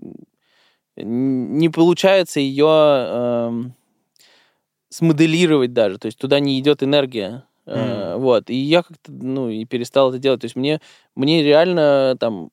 [0.95, 3.76] не получается ее э, эм,
[4.90, 5.98] смоделировать даже.
[5.98, 7.46] То есть туда не идет энергия.
[7.66, 8.18] Mm.
[8.18, 8.50] Вот.
[8.50, 10.42] И я как-то, ну, и перестал это делать.
[10.42, 10.82] То есть мне,
[11.16, 12.50] мне реально там...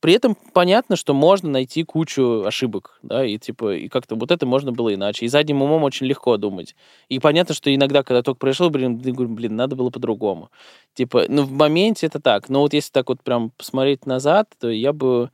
[0.00, 4.46] При этом понятно, что можно найти кучу ошибок, да, и типа, и как-то вот это
[4.46, 5.26] можно было иначе.
[5.26, 6.74] И задним умом очень легко думать.
[7.08, 10.50] И понятно, что иногда, когда только пришел, блин, блин, надо было по-другому.
[10.94, 12.48] Типа, ну, в моменте это так.
[12.48, 15.30] Но вот если так вот прям посмотреть назад, то я бы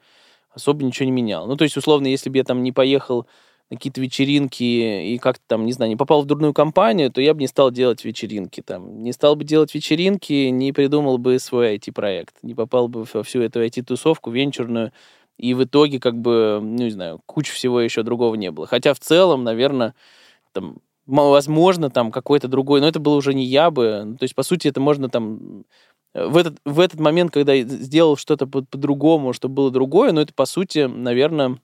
[0.50, 1.46] особо ничего не менял.
[1.46, 3.26] Ну, то есть, условно, если бы я там не поехал
[3.70, 7.34] на какие-то вечеринки и как-то там, не знаю, не попал в дурную компанию, то я
[7.34, 9.02] бы не стал делать вечеринки там.
[9.02, 13.42] Не стал бы делать вечеринки, не придумал бы свой IT-проект, не попал бы во всю
[13.42, 14.92] эту IT-тусовку венчурную,
[15.38, 18.66] и в итоге, как бы, ну, не знаю, куча всего еще другого не было.
[18.66, 19.94] Хотя в целом, наверное,
[20.52, 24.16] там, возможно, там какой-то другой, но это было уже не я бы.
[24.18, 25.64] То есть, по сути, это можно там
[26.14, 30.46] в этот, в этот момент, когда сделал что-то по-другому, чтобы было другое, но это, по
[30.46, 31.58] сути, наверное,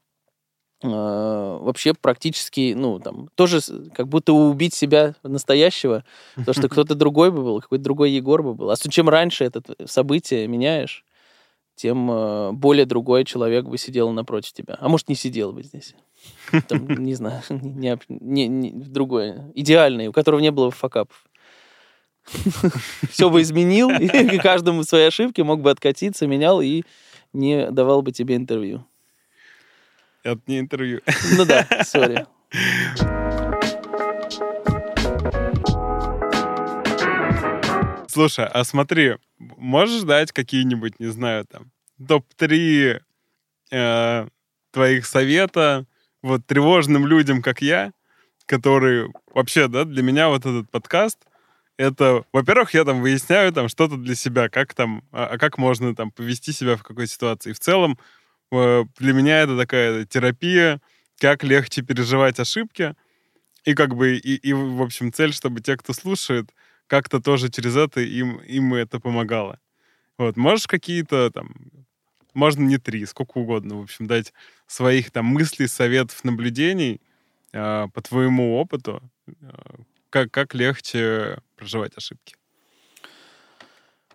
[0.90, 3.60] вообще практически, ну, там, тоже
[3.94, 6.04] как будто убить себя настоящего,
[6.44, 8.70] то, что кто-то другой бы был, какой-то другой Егор бы был.
[8.70, 11.04] А чем раньше это событие меняешь,
[11.76, 14.76] тем э, более другой человек бы сидел напротив тебя.
[14.78, 15.94] А может, не сидел бы здесь.
[16.68, 19.50] Там, не знаю, не, не, не, другое.
[19.54, 21.24] Идеальный, у которого не было факапов.
[23.10, 26.82] Все бы изменил, и каждому свои ошибки мог бы откатиться, менял и
[27.34, 28.86] не давал бы тебе интервью.
[30.24, 31.02] Это не интервью.
[31.36, 32.26] Ну да, сори.
[38.08, 41.70] Слушай, а смотри, можешь дать какие-нибудь, не знаю, там,
[42.06, 43.00] топ-3
[43.70, 44.28] э,
[44.70, 45.84] твоих совета
[46.22, 47.92] вот тревожным людям, как я,
[48.46, 51.18] которые вообще, да, для меня вот этот подкаст,
[51.76, 55.94] это, во-первых, я там выясняю там что-то для себя, как там, а, а как можно
[55.94, 57.52] там повести себя в какой ситуации.
[57.52, 57.98] В целом,
[58.50, 60.80] для меня это такая терапия,
[61.18, 62.94] как легче переживать ошибки.
[63.64, 66.50] И как бы, и, и в общем, цель, чтобы те, кто слушает,
[66.86, 69.58] как-то тоже через это им, им это помогало.
[70.18, 71.54] Вот, можешь какие-то там,
[72.34, 74.32] можно не три, сколько угодно, в общем, дать
[74.66, 77.00] своих там мыслей, советов, наблюдений
[77.52, 79.32] э, по твоему опыту, э,
[80.10, 82.36] как, как легче проживать ошибки?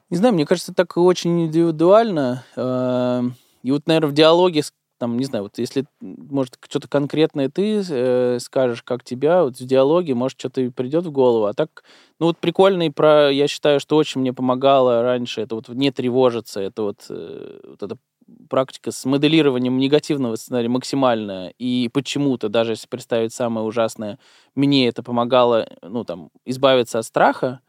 [0.09, 2.45] Не знаю, мне кажется, так очень индивидуально.
[2.55, 3.23] Э,
[3.63, 4.63] и вот, наверное, в диалоге
[4.99, 9.65] там, не знаю, вот если, может, что-то конкретное ты э, скажешь, как тебя, вот в
[9.65, 11.45] диалоге, может, что-то и придет в голову.
[11.45, 11.83] А так,
[12.19, 16.59] ну, вот прикольный про, я считаю, что очень мне помогало раньше, это вот не тревожиться,
[16.59, 17.97] это вот, э, вот эта
[18.49, 24.19] практика с моделированием негативного сценария максимальная, и почему-то, даже если представить самое ужасное,
[24.53, 27.61] мне это помогало, ну, там, избавиться от страха,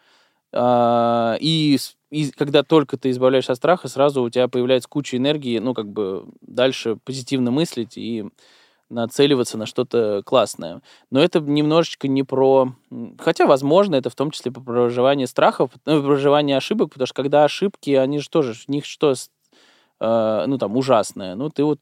[0.53, 1.79] э, и
[2.11, 5.89] и когда только ты избавляешься от страха, сразу у тебя появляется куча энергии, ну, как
[5.89, 8.25] бы дальше позитивно мыслить и
[8.89, 10.83] нацеливаться на что-то классное.
[11.11, 12.73] Но это немножечко не про...
[13.19, 17.45] Хотя, возможно, это в том числе про проживание страхов, ну, проживание ошибок, потому что когда
[17.45, 19.15] ошибки, они же тоже, в них что,
[20.01, 21.37] э, ну, там, ужасное.
[21.37, 21.79] Ну, ты вот,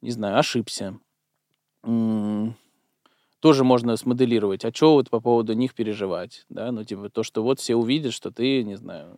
[0.00, 0.94] не знаю, ошибся
[3.40, 7.42] тоже можно смоделировать, а что вот по поводу них переживать, да, ну, типа, то, что
[7.42, 9.16] вот все увидят, что ты, не знаю,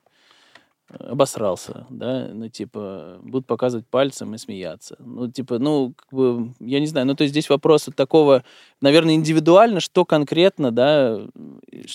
[0.98, 4.96] обосрался, да, ну, типа, будут показывать пальцем и смеяться.
[4.98, 8.44] Ну, типа, ну, как бы, я не знаю, ну, то есть здесь вопрос от такого,
[8.80, 11.18] наверное, индивидуально, что конкретно, да,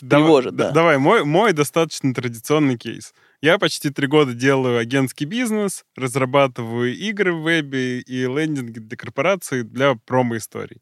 [0.01, 0.71] давай, тревожит, да.
[0.71, 3.13] Давай, мой, мой достаточно традиционный кейс.
[3.41, 9.63] Я почти три года делаю агентский бизнес, разрабатываю игры в вебе и лендинги для корпораций
[9.63, 10.81] для промо-историй.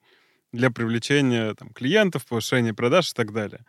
[0.55, 3.65] для привлечения там, клиентов, повышения продаж и так далее.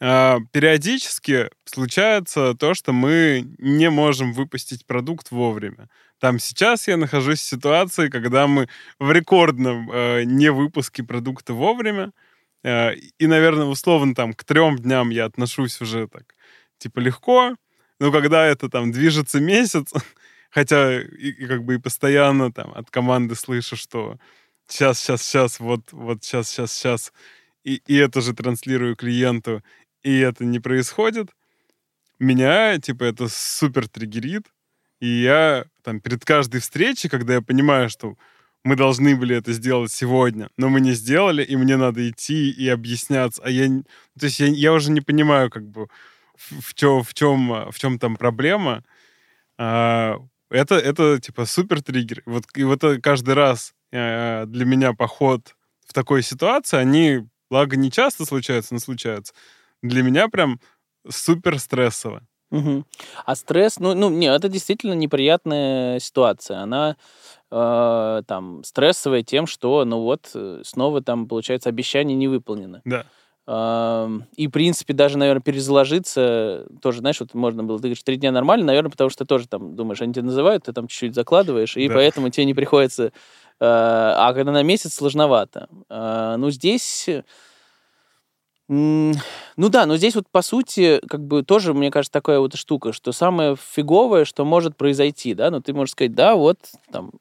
[0.00, 5.88] А, периодически случается то, что мы не можем выпустить продукт вовремя.
[6.20, 8.68] Там сейчас я нахожусь в ситуации, когда мы
[8.98, 12.12] в рекордном э, не выпуске продукта вовремя.
[12.64, 16.34] Э, и, наверное, условно там к трем дням я отношусь уже так,
[16.78, 17.56] типа, легко.
[18.00, 19.92] Но когда это там движется месяц,
[20.50, 24.16] хотя и, и как бы и постоянно там от команды слышу, что
[24.68, 27.12] сейчас, сейчас, сейчас, вот, вот сейчас, сейчас, сейчас,
[27.64, 29.62] и, и это же транслирую клиенту,
[30.08, 31.28] и это не происходит,
[32.18, 34.46] меня, типа, это супер триггерит,
[35.00, 38.16] и я там перед каждой встречей, когда я понимаю, что
[38.64, 42.68] мы должны были это сделать сегодня, но мы не сделали, и мне надо идти и
[42.68, 43.68] объясняться, а я,
[44.18, 45.88] то есть я, я уже не понимаю, как бы,
[46.34, 48.84] в, чем, в чем, в чем там проблема.
[49.58, 50.16] А,
[50.48, 52.22] это, это типа супер триггер.
[52.24, 55.54] Вот, и вот каждый раз э, для меня поход
[55.86, 59.34] в такой ситуации, они, благо, не часто случаются, но случаются.
[59.82, 60.60] Для меня прям
[61.08, 62.22] супер стрессово.
[62.50, 62.84] Угу.
[63.26, 66.60] А стресс, ну, ну, не, это действительно неприятная ситуация.
[66.60, 66.96] Она
[67.50, 72.80] э, там стрессовая тем, что, ну вот, э, снова там, получается, обещание не выполнено.
[72.84, 73.04] Да.
[74.36, 78.30] И, в принципе, даже, наверное, перезаложиться тоже, знаешь, вот можно было, ты говоришь, три дня
[78.30, 81.88] нормально, наверное, потому что тоже там думаешь, они тебя называют, ты там чуть-чуть закладываешь, и
[81.88, 81.94] да.
[81.94, 83.10] поэтому тебе не приходится...
[83.58, 85.68] А когда на месяц сложновато.
[85.88, 87.08] Ну, здесь...
[88.68, 89.14] Ну
[89.56, 93.12] да, но здесь вот по сути, как бы тоже, мне кажется, такая вот штука, что
[93.12, 96.58] самое фиговое, что может произойти, да, ну ты можешь сказать, да, вот
[96.92, 97.12] там...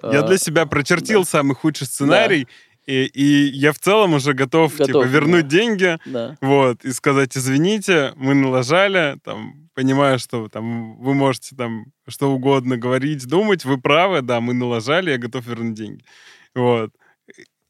[0.00, 1.26] Я для себя прочертил да.
[1.26, 2.50] самый худший сценарий, да
[2.88, 5.48] и, и я в целом уже готов, типа, готов типа, вернуть да.
[5.48, 6.38] деньги, да.
[6.40, 12.78] вот, и сказать, извините, мы налажали, там, понимаю, что там вы можете там что угодно
[12.78, 16.02] говорить, думать, вы правы, да, мы налажали, я готов вернуть деньги.
[16.54, 16.90] Вот.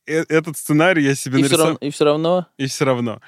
[0.09, 1.67] Э этот сценарий я себе и нарисовал.
[1.67, 2.47] Все равно, и все равно?
[2.57, 3.21] И все равно.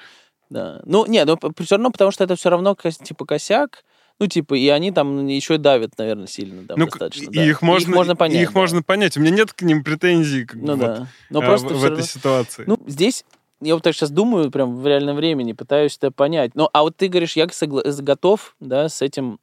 [0.49, 0.81] Да.
[0.85, 3.85] Ну, нет, ну, все равно, потому что это все равно, типа, косяк,
[4.19, 7.31] ну, типа, и они там еще давят, наверное, сильно там, ну, достаточно.
[7.31, 7.45] И да.
[7.45, 8.41] их, можно, их можно понять.
[8.41, 8.59] Их да.
[8.59, 9.17] можно понять.
[9.17, 11.07] У меня нет к ним претензий как ну, бы, да.
[11.29, 12.03] Но вот, просто в, в этой равно...
[12.05, 12.63] ситуации.
[12.67, 13.23] Ну, здесь
[13.61, 16.51] я вот так сейчас думаю, прям в реальном времени, пытаюсь это понять.
[16.55, 19.37] Ну, а вот ты говоришь, я согла- готов, да, с этим а,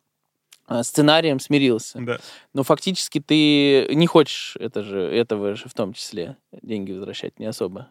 [0.82, 1.98] сценарием смирился.
[2.00, 2.18] Да.
[2.54, 7.46] Но фактически ты не хочешь это же, этого же в том числе деньги возвращать не
[7.46, 7.88] особо.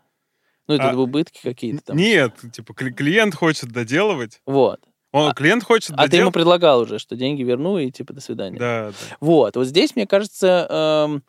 [0.67, 1.97] Ну, это а, убытки какие-то там.
[1.97, 4.41] Нет, типа клиент хочет доделывать.
[4.45, 4.79] Вот.
[5.13, 8.21] Он, а, клиент хочет А ты ему предлагал уже, что деньги верну и типа до
[8.21, 8.59] свидания.
[8.59, 9.17] Да, да.
[9.21, 9.55] Вот.
[9.55, 11.23] Вот здесь, мне кажется, эм,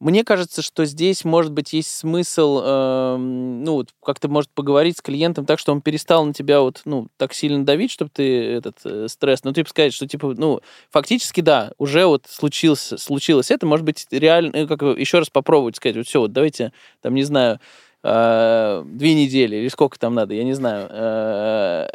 [0.00, 5.02] мне кажется, что здесь, может быть, есть смысл, эм, ну, вот, как-то, может, поговорить с
[5.02, 8.78] клиентом так, что он перестал на тебя вот, ну, так сильно давить, чтобы ты этот
[8.84, 13.66] э, стресс, ну, типа сказать, что, типа, ну, фактически, да, уже вот случилось, случилось это,
[13.66, 17.22] может быть, реально, э, как еще раз попробовать сказать, вот все, вот давайте, там, не
[17.22, 17.60] знаю,
[18.06, 20.88] Э, две недели или сколько там надо, я не знаю.
[20.90, 21.88] Э,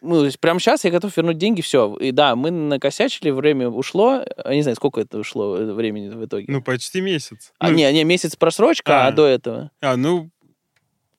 [0.00, 1.96] ну, то есть прямо сейчас я готов вернуть деньги, все.
[1.96, 4.24] И да, мы накосячили, время ушло.
[4.44, 6.46] Я не знаю, сколько это ушло э, времени в итоге.
[6.46, 7.52] Ну, почти месяц.
[7.58, 9.72] А, ну, не, не, месяц просрочка, а, а до этого?
[9.80, 10.30] А, ну,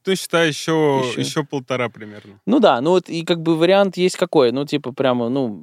[0.04, 1.20] ты считай, еще, еще.
[1.20, 2.40] еще полтора примерно.
[2.46, 4.54] Ну да, ну вот и как бы вариант есть какой.
[4.54, 5.62] Ну, типа, прямо, ну,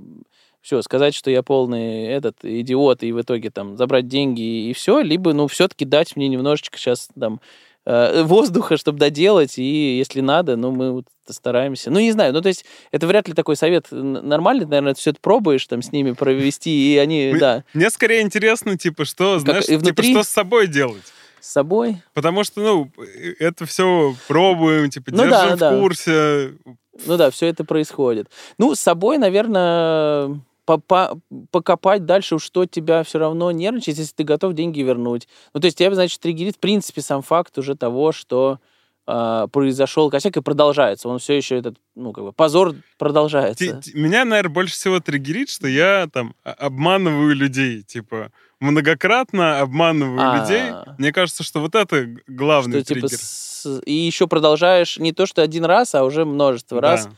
[0.61, 5.01] все, сказать, что я полный этот идиот, и в итоге там забрать деньги и все,
[5.01, 7.41] либо, ну, все-таки дать мне немножечко сейчас там
[7.87, 11.91] воздуха, чтобы доделать, и если надо, ну, мы вот стараемся.
[11.91, 15.11] Ну, не знаю, ну, то есть это вряд ли такой совет нормальный, наверное, ты все
[15.11, 17.65] это пробуешь там с ними провести, и они, мы, да.
[17.75, 20.09] Мне скорее интересно, типа, что, знаешь, как, внутри...
[20.09, 21.05] типа, что с собой делать?
[21.41, 22.03] С собой?
[22.15, 22.91] Потому что, ну,
[23.39, 25.79] это все пробуем, типа, ну, держим да, в да.
[25.79, 26.53] курсе.
[27.07, 28.29] Ну да, все это происходит.
[28.57, 34.81] Ну, с собой, наверное, покопать дальше, что тебя все равно нервничает, если ты готов деньги
[34.81, 35.29] вернуть.
[35.53, 38.59] Ну, то есть тебя, значит, триггерит, в принципе, сам факт уже того, что
[39.07, 41.09] э, произошел косяк и продолжается.
[41.09, 43.81] Он все еще этот, ну, как бы, позор продолжается.
[43.81, 50.25] Т меня, наверное, больше всего триггерит, что я там обманываю людей, типа, многократно обманываю а
[50.25, 50.41] -а -а.
[50.41, 50.63] людей.
[50.99, 53.11] Мне кажется, что вот это главный что, триггер.
[53.11, 53.81] Типа, с...
[53.85, 56.91] И еще продолжаешь не то, что один раз, а уже множество да.
[56.91, 57.09] раз.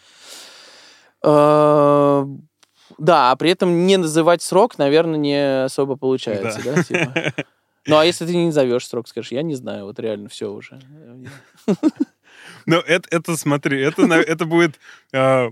[2.99, 6.75] А, да, а при этом не называть срок, наверное, не особо получается, да?
[6.75, 7.45] да типа?
[7.89, 10.81] Ну, а если ты не назовешь срок, скажешь, я не знаю, вот реально все уже.
[12.67, 14.81] Ну, это, это смотри, это, это будет...
[15.13, 15.51] Э,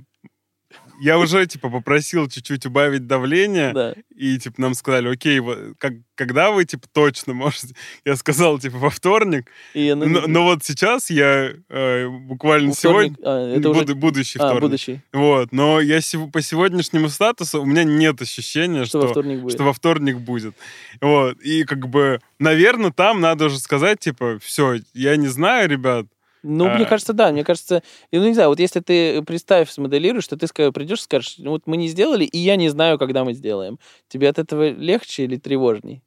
[1.00, 3.94] я уже, типа, попросил чуть-чуть убавить давление, Да.
[4.14, 5.40] и, типа, нам сказали, окей,
[5.78, 7.74] как, когда вы, типа, точно можете?
[8.04, 13.14] Я сказал, типа, во вторник, И оно- но, но вот сейчас я э, буквально вторник-
[13.16, 13.16] сегодня...
[13.24, 13.80] а, это уже...
[13.80, 14.60] буду- будущий А, вторник.
[14.62, 15.00] будущий.
[15.12, 16.00] Вот, но я
[16.32, 19.54] по сегодняшнему статусу у меня нет ощущения, Что что, во вторник будет.
[19.54, 20.54] что во вторник будет.
[21.00, 26.06] Вот, и как бы, наверное, там надо уже сказать, типа, все, я не знаю, ребят,
[26.44, 26.86] Ну, мне А.
[26.86, 27.32] кажется, да.
[27.32, 27.82] Мне кажется,
[28.12, 31.62] ну, не знаю, вот если ты представь, смоделируешь, что ты придешь и скажешь, ну, вот
[31.66, 33.78] мы не сделали, и я не знаю, когда мы сделаем.
[34.08, 36.02] Тебе от этого легче или тревожней?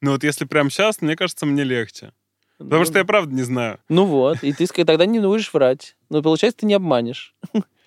[0.00, 2.12] ну вот если прямо сейчас, мне кажется, мне легче.
[2.58, 3.78] Потому ну, что я правда не знаю.
[3.88, 5.96] Ну вот, и ты тогда не будешь врать.
[6.08, 7.34] Но получается, ты не обманешь.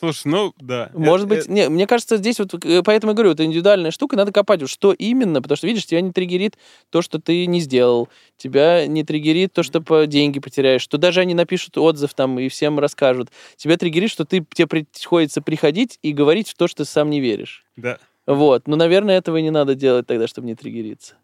[0.00, 0.90] Слушай, ну да.
[0.94, 3.90] Может Э, быть, э, не, мне кажется, здесь вот, э, поэтому я говорю, это индивидуальная
[3.90, 6.56] штука, надо копать, что именно, потому что, видишь, тебя не триггерит
[6.88, 11.20] то, что ты не сделал, тебя не триггерит то, что по деньги потеряешь, что даже
[11.20, 13.28] они напишут отзыв там и всем расскажут.
[13.56, 17.20] Тебя триггерит, что ты, тебе приходится приходить и говорить в то, что ты сам не
[17.20, 17.66] веришь.
[17.76, 17.98] Да.
[18.26, 21.16] Вот, ну, наверное, этого и не надо делать тогда, чтобы не триггериться.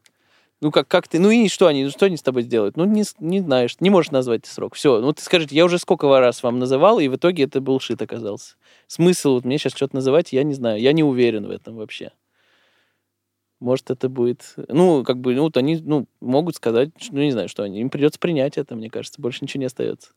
[0.63, 2.77] Ну, как, как ты, ну и что они, что они с тобой сделают?
[2.77, 4.75] Ну, не, не знаешь, не можешь назвать срок.
[4.75, 7.79] Все, ну ты скажите, я уже сколько раз вам называл, и в итоге это был
[7.79, 8.57] шит оказался.
[8.87, 12.13] Смысл вот мне сейчас что-то называть, я не знаю, я не уверен в этом вообще.
[13.61, 14.55] Может, это будет...
[14.69, 17.81] Ну, как бы, ну, вот они, ну, могут сказать, ну, не знаю, что они.
[17.81, 20.11] Им придется принять это, мне кажется, больше ничего не остается.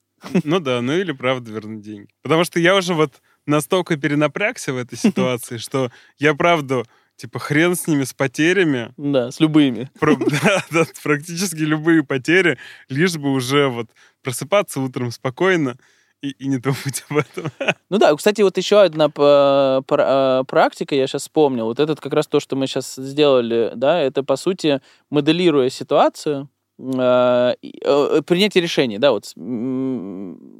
[0.43, 2.09] Ну да, ну или правда вернуть деньги.
[2.21, 6.83] Потому что я уже вот настолько перенапрягся в этой ситуации, что я правда,
[7.20, 8.93] типа, хрен с ними, с потерями.
[8.97, 9.89] Да, с любыми.
[9.99, 12.57] Про- да, да, практически любые потери,
[12.88, 13.89] лишь бы уже вот
[14.24, 15.76] просыпаться утром спокойно
[16.22, 17.51] и, и не думать об этом.
[17.89, 21.65] Ну да, кстати, вот еще одна пра- а, практика, я сейчас вспомнил.
[21.65, 26.49] Вот этот как раз то, что мы сейчас сделали, да, это, по сути, моделируя ситуацию,
[26.80, 29.26] э, э, принятие решений, да, вот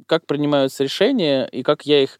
[0.06, 2.18] как принимаются решения и как я их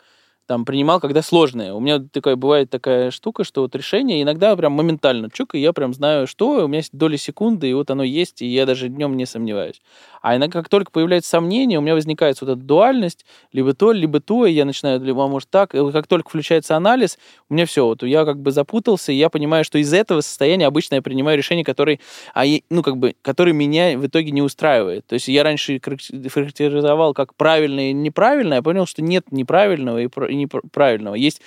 [0.50, 1.72] там принимал, когда сложные.
[1.72, 5.72] У меня такая бывает такая штука, что вот решение иногда прям моментально чук, и я
[5.72, 8.88] прям знаю, что у меня есть доли секунды, и вот оно есть, и я даже
[8.88, 9.80] днем не сомневаюсь.
[10.22, 14.18] А иногда, как только появляется сомнение, у меня возникает вот эта дуальность, либо то, либо
[14.18, 15.72] то, и я начинаю, либо, а может, так.
[15.72, 17.16] И как только включается анализ,
[17.48, 20.66] у меня все, вот я как бы запутался, и я понимаю, что из этого состояния
[20.66, 22.00] обычно я принимаю решение, которое,
[22.34, 25.06] а, ну, как бы, которое меня в итоге не устраивает.
[25.06, 29.98] То есть я раньше характер- характеризовал как правильное и неправильное, я понял, что нет неправильного
[29.98, 30.08] и
[30.40, 31.14] неправильного.
[31.14, 31.40] Есть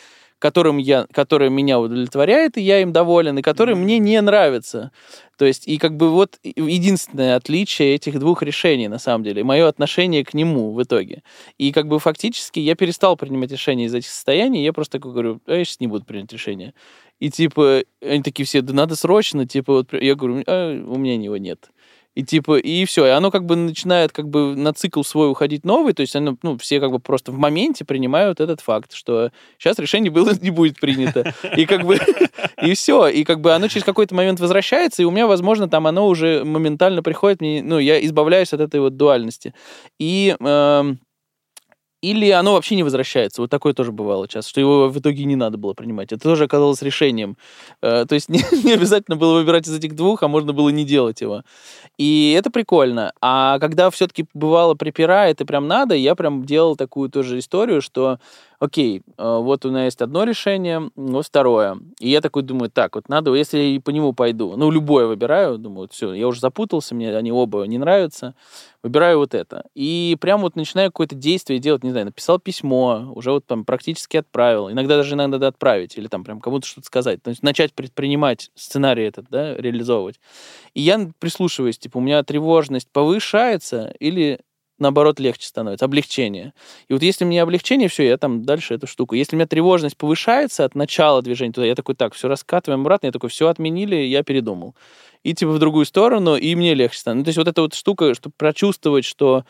[0.44, 4.92] которым я, который меня удовлетворяет, и я им доволен, и который мне не нравится.
[5.38, 9.70] То есть, и как бы вот единственное отличие этих двух решений, на самом деле, мое
[9.70, 11.24] отношение к нему в итоге.
[11.58, 15.40] И как бы фактически я перестал принимать решения из этих состояний, я просто такой говорю,
[15.48, 16.74] а я сейчас не буду принимать решение.
[17.22, 21.16] И типа, они такие все, да надо срочно, типа, вот я говорю, «А, у меня
[21.16, 21.70] его нет.
[22.16, 25.66] И типа, и все, и оно как бы начинает как бы на цикл свой уходить
[25.66, 29.32] новый, то есть оно, ну, все как бы просто в моменте принимают этот факт, что
[29.58, 31.34] сейчас решение было не будет принято.
[31.58, 32.00] И как бы,
[32.62, 35.88] и все, и как бы оно через какой-то момент возвращается, и у меня, возможно, там
[35.88, 39.54] оно уже моментально приходит, мне, ну, я избавляюсь от этой вот дуальности.
[39.98, 41.00] И эм,
[42.04, 43.42] или оно вообще не возвращается.
[43.42, 46.12] Вот такое тоже бывало часто, что его в итоге не надо было принимать.
[46.12, 47.38] Это тоже оказалось решением.
[47.82, 50.84] Э, то есть не, не обязательно было выбирать из этих двух, а можно было не
[50.84, 51.44] делать его.
[51.98, 53.14] И это прикольно.
[53.22, 58.20] А когда все-таки бывало припирает и прям надо, я прям делал такую тоже историю, что
[58.64, 61.78] окей, э, вот у меня есть одно решение, вот второе.
[62.00, 65.58] И я такой думаю, так, вот надо, если я по нему пойду, ну, любое выбираю,
[65.58, 68.36] думаю, все, я уже запутался, мне они оба не нравятся,
[68.82, 69.66] выбираю вот это.
[69.76, 74.16] И прям вот начинаю какое-то действие делать, не знаю, написал письмо, уже вот там практически
[74.18, 74.72] отправил.
[74.72, 77.22] Иногда даже иногда надо отправить или там прям кому-то что-то сказать.
[77.22, 80.22] То есть начать предпринимать сценарий этот, да, реализовывать.
[80.74, 84.40] И я прислушиваюсь, типа, у меня тревожность повышается или
[84.80, 86.54] наоборот легче становится, облегчение.
[86.88, 89.16] И вот если у меня облегчение, все, я там дальше эту штуку.
[89.16, 93.08] Если у меня тревожность повышается от начала движения туда, я такой, так, все раскатываем обратно,
[93.08, 94.76] я такой, все отменили, я передумал.
[95.24, 97.20] И типа в другую сторону, и мне легче становится.
[97.20, 99.44] Ну, то есть вот эта вот штука, чтобы прочувствовать, что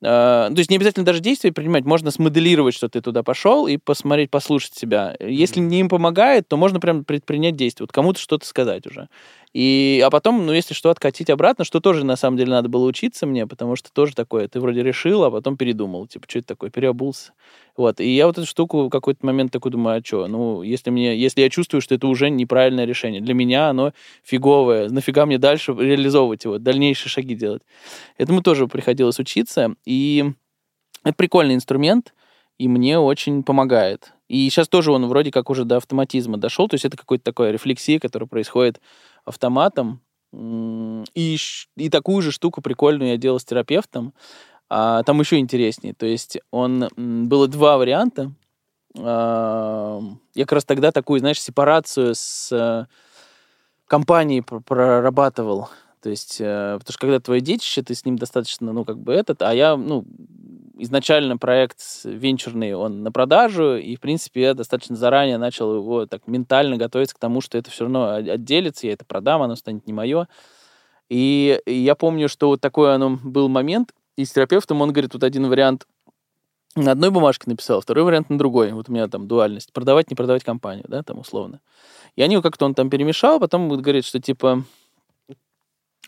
[0.00, 3.78] Uh, то есть не обязательно даже действия принимать, можно смоделировать, что ты туда пошел, и
[3.78, 5.16] посмотреть, послушать себя.
[5.18, 9.08] Если не им помогает, то можно прям предпринять действие, вот кому-то что-то сказать уже.
[9.54, 12.84] И, а потом, ну, если что, откатить обратно, что тоже, на самом деле, надо было
[12.84, 16.48] учиться мне, потому что тоже такое, ты вроде решил, а потом передумал, типа, что это
[16.48, 17.32] такое, переобулся.
[17.76, 20.90] Вот, и я вот эту штуку в какой-то момент такой думаю, а что, ну, если,
[20.90, 23.92] мне, если я чувствую, что это уже неправильное решение, для меня оно
[24.22, 27.62] фиговое, нафига мне дальше реализовывать его, дальнейшие шаги делать.
[28.18, 30.32] Этому тоже приходилось учиться, и
[31.04, 32.12] это прикольный инструмент,
[32.58, 34.12] и мне очень помогает.
[34.28, 37.50] И сейчас тоже он вроде как уже до автоматизма дошел, то есть это какая-то такая
[37.50, 38.80] рефлексия, которая происходит
[39.28, 40.00] автоматом.
[40.34, 41.38] И,
[41.76, 44.12] и такую же штуку прикольную я делал с терапевтом.
[44.68, 45.94] А, там еще интереснее.
[45.94, 48.32] То есть он было два варианта.
[48.98, 50.00] а,
[50.34, 52.86] я как раз тогда такую, знаешь, сепарацию с э,
[53.86, 55.68] компанией пр- прорабатывал.
[56.02, 59.12] То есть, э, потому что когда твое детище, ты с ним достаточно, ну, как бы
[59.12, 60.04] этот, а я, ну,
[60.78, 66.26] изначально проект венчурный, он на продажу, и, в принципе, я достаточно заранее начал его так
[66.26, 69.86] ментально готовиться к тому, что это все равно от- отделится, я это продам, оно станет
[69.86, 70.28] не мое.
[71.08, 75.22] И, я помню, что вот такой оно был момент, и с терапевтом он говорит, вот
[75.22, 75.86] один вариант
[76.76, 78.72] на одной бумажке написал, второй вариант на другой.
[78.72, 79.72] Вот у меня там дуальность.
[79.72, 81.60] Продавать, не продавать компанию, да, там условно.
[82.16, 84.64] И они как-то он там перемешал, потом вот говорит, что типа...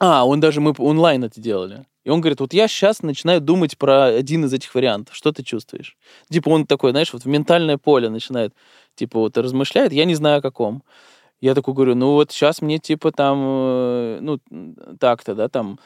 [0.00, 1.84] А, он даже, мы онлайн это делали.
[2.04, 5.14] И он говорит, вот я сейчас начинаю думать про один из этих вариантов.
[5.14, 5.96] Что ты чувствуешь?
[6.30, 8.54] Типа он такой, знаешь, вот в ментальное поле начинает,
[8.94, 10.82] типа вот размышляет, я не знаю о каком.
[11.42, 14.40] Я такой говорю, ну вот сейчас мне типа там, э, ну
[14.98, 15.78] так-то, да, там.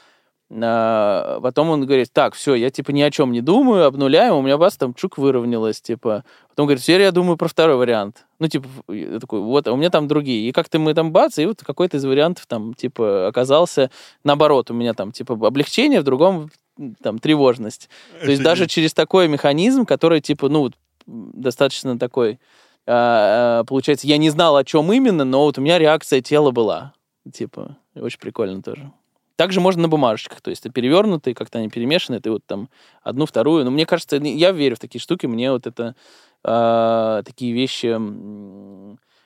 [0.51, 4.41] А, потом он говорит, так, все, я типа ни о чем не думаю, обнуляем, у
[4.41, 6.23] меня бас там чук выровнялось, типа.
[6.49, 8.25] Потом говорит, теперь я думаю про второй вариант.
[8.39, 10.47] Ну, типа, я такой, вот, а у меня там другие.
[10.47, 13.89] И как-то мы там бац, и вот какой-то из вариантов там, типа, оказался
[14.23, 14.69] наоборот.
[14.69, 16.51] У меня там, типа, облегчение, в другом
[17.01, 17.89] там тревожность.
[18.21, 20.71] То есть даже через такой механизм, который, типа, ну,
[21.07, 22.39] достаточно такой,
[22.87, 26.51] а, а, получается, я не знал, о чем именно, но вот у меня реакция тела
[26.51, 26.93] была.
[27.33, 28.91] Типа, очень прикольно тоже.
[29.35, 32.69] Также можно на бумажечках, то есть ты перевернутый, как-то они перемешаны, ты вот там
[33.03, 33.65] одну, вторую.
[33.65, 35.95] Но мне кажется, я верю в такие штуки, мне вот это
[36.43, 37.99] а, такие вещи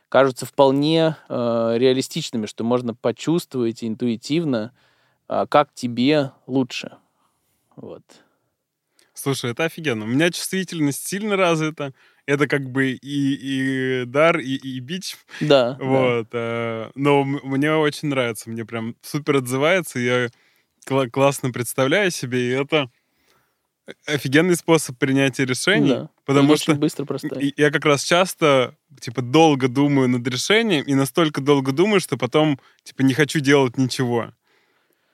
[0.10, 4.74] кажутся вполне а, реалистичными, что можно почувствовать интуитивно,
[5.28, 6.98] а, как тебе лучше.
[7.76, 8.04] Вот.
[9.14, 10.06] Слушай, это офигенно.
[10.06, 11.94] У меня чувствительность сильно развита.
[12.30, 15.18] Это как бы и, и дар, и, и бич.
[15.42, 15.74] Да.
[15.74, 15.78] да.
[15.84, 16.28] Вот.
[16.32, 18.52] э, Но мне очень нравится.
[18.52, 19.98] Мне прям супер отзывается.
[19.98, 20.30] Я
[20.88, 22.50] кла- классно представляю себе.
[22.50, 22.92] И это
[24.06, 25.90] офигенный способ принятия решений.
[25.90, 26.10] Да.
[26.24, 27.30] Потому И что очень быстро просто.
[27.58, 32.60] я как раз часто, типа, долго думаю над решением, и настолько долго думаю, что потом,
[32.84, 34.34] типа, не хочу делать ничего.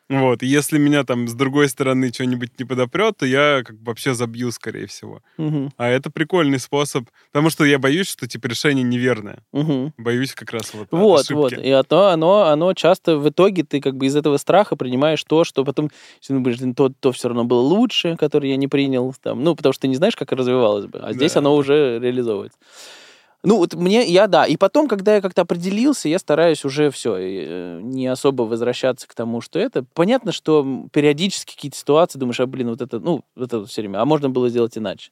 [0.10, 3.86] Вот, и если меня там с другой стороны что-нибудь не подопрет, то я как бы
[3.92, 5.22] вообще забью, скорее всего.
[5.38, 9.44] Мгм, А это прикольный способ, потому что я боюсь, что, типа, решение неверное.
[9.54, 9.94] мгм.
[9.98, 11.56] Боюсь как раз вот Вот, ошибки.
[11.56, 11.58] вот.
[11.58, 15.44] И оно, оно, оно часто в итоге ты как бы из этого страха принимаешь то,
[15.44, 15.92] что потом,
[16.22, 19.44] если ты думаешь, «Блин, то, то все равно было лучше, которое я не принял, там,
[19.44, 21.40] ну, потому что ты не знаешь, как развивалось бы, а здесь Да.
[21.40, 22.60] оно уже реализовывается.
[23.46, 27.80] Ну, вот мне, я, да, и потом, когда я как-то определился, я стараюсь уже все,
[27.80, 29.86] не особо возвращаться к тому, что это.
[29.94, 34.02] Понятно, что периодически какие-то ситуации, думаешь, а, блин, вот это, ну, вот это все время,
[34.02, 35.12] а можно было сделать иначе.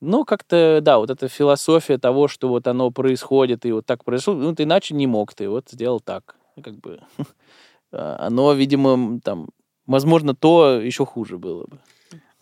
[0.00, 4.34] Ну, как-то, да, вот эта философия того, что вот оно происходит, и вот так произошло,
[4.34, 6.36] ну, ты иначе не мог, ты вот сделал так.
[6.62, 7.00] Как бы
[7.92, 9.50] а, оно, видимо, там,
[9.86, 11.78] возможно, то еще хуже было бы,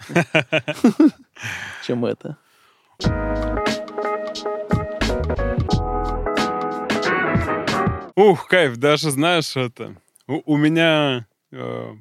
[1.84, 2.36] чем это.
[8.16, 9.96] Ух, кайф, даже знаешь это.
[10.26, 11.92] У, у меня э,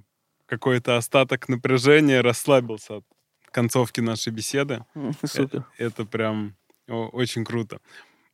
[0.45, 3.05] какой-то остаток напряжения расслабился от
[3.51, 4.85] концовки нашей беседы.
[4.95, 5.65] М, Супер.
[5.77, 6.55] Э, Это прям
[6.87, 7.79] о, очень круто.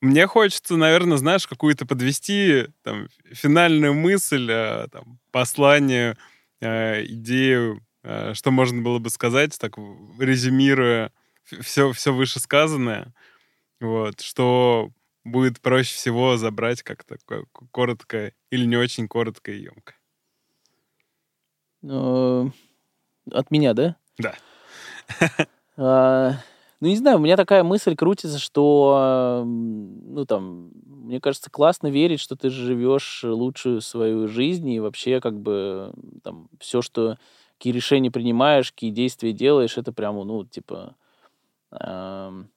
[0.02, 6.18] Мне хочется, наверное, знаешь, какую-то подвести там, финальную мысль, э, там, послание,
[6.62, 9.76] э, идею, э, что можно было бы сказать, так
[10.20, 11.12] резюмируя
[11.62, 13.14] все, все вышесказанное.
[13.80, 14.90] Вот, что
[15.28, 19.94] будет проще всего забрать как-то ко- ко- коротко или не очень коротко и емко.
[21.84, 22.46] Э,
[23.32, 23.96] От меня, да?
[24.18, 24.36] Да.
[25.80, 26.34] А,
[26.80, 32.20] Ну, не знаю, у меня такая мысль крутится, что, ну, там, мне кажется, классно верить,
[32.20, 37.18] что ты живешь лучшую свою жизнь, и вообще, как бы, там, все, что,
[37.58, 40.96] какие решения принимаешь, какие действия делаешь, это прямо, ну, типа,
[41.72, 42.50] ам,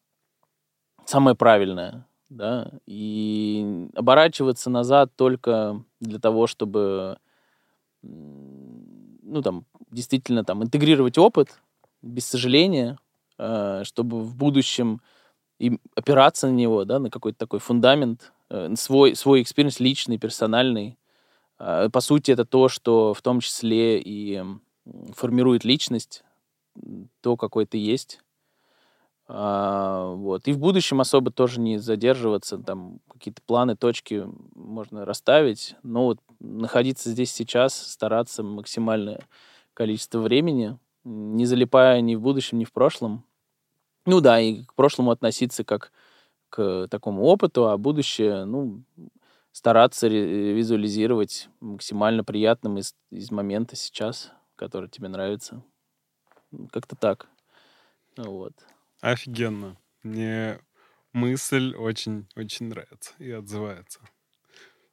[1.05, 7.19] самое правильное, да, и оборачиваться назад только для того, чтобы,
[8.03, 11.61] ну, там, действительно, там, интегрировать опыт,
[12.03, 12.99] без сожаления,
[13.39, 15.03] э, чтобы в будущем
[15.59, 20.99] и опираться на него, да, на какой-то такой фундамент, э, свой, свой experience личный, персональный.
[21.59, 24.43] Э, По сути, это то, что в том числе и
[25.15, 26.25] формирует личность,
[27.21, 28.21] то, какой ты есть.
[29.33, 30.49] А, Вот.
[30.49, 34.27] И в будущем особо тоже не задерживаться, там какие-то планы, точки
[34.57, 39.21] можно расставить, но вот находиться здесь сейчас, стараться максимальное
[39.73, 43.25] количество времени, не залипая ни в будущем, ни в прошлом.
[44.05, 45.93] Ну да, и к прошлому относиться как
[46.49, 48.83] к такому опыту, а будущее, ну,
[49.53, 55.63] стараться визуализировать максимально приятным из, из момента сейчас, который тебе нравится.
[56.73, 57.29] Как-то так.
[58.17, 58.55] Вот.
[59.01, 59.77] Офигенно.
[60.03, 60.61] Мне
[61.13, 64.01] мысль очень-очень нравится и отзывается.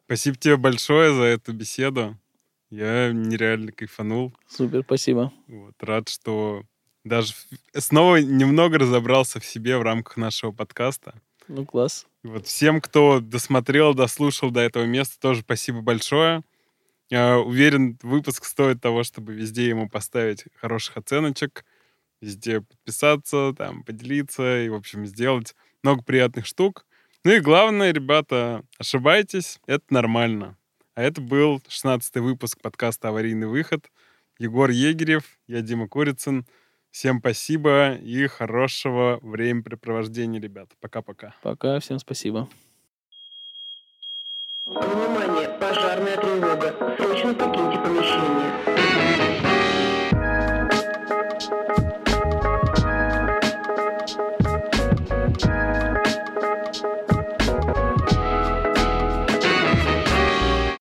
[0.06, 2.18] Спасибо тебе большое за эту беседу.
[2.70, 4.34] Я нереально кайфанул.
[4.48, 5.34] Супер, спасибо.
[5.48, 6.64] Вот, рад, что
[7.04, 7.34] даже
[7.74, 11.14] снова немного разобрался в себе в рамках нашего подкаста.
[11.48, 12.06] Ну, класс.
[12.24, 16.44] Вот всем, кто досмотрел, дослушал до этого места, тоже спасибо большое.
[17.10, 21.64] Я уверен, выпуск стоит того, чтобы везде ему поставить хороших оценочек,
[22.22, 26.86] везде подписаться, там, поделиться и, в общем, сделать много приятных штук.
[27.24, 30.58] Ну и главное, ребята, ошибайтесь, это нормально.
[30.96, 33.92] А это был 16-й выпуск подкаста «Аварийный выход».
[34.40, 36.46] Егор Егерев, я Дима Курицын.
[36.92, 40.76] Всем спасибо и хорошего времяпрепровождения, ребята.
[40.80, 41.36] Пока-пока.
[41.44, 42.48] Пока, всем спасибо.
[44.66, 46.96] Внимание, пожарная тревога.
[46.98, 48.77] Срочно покиньте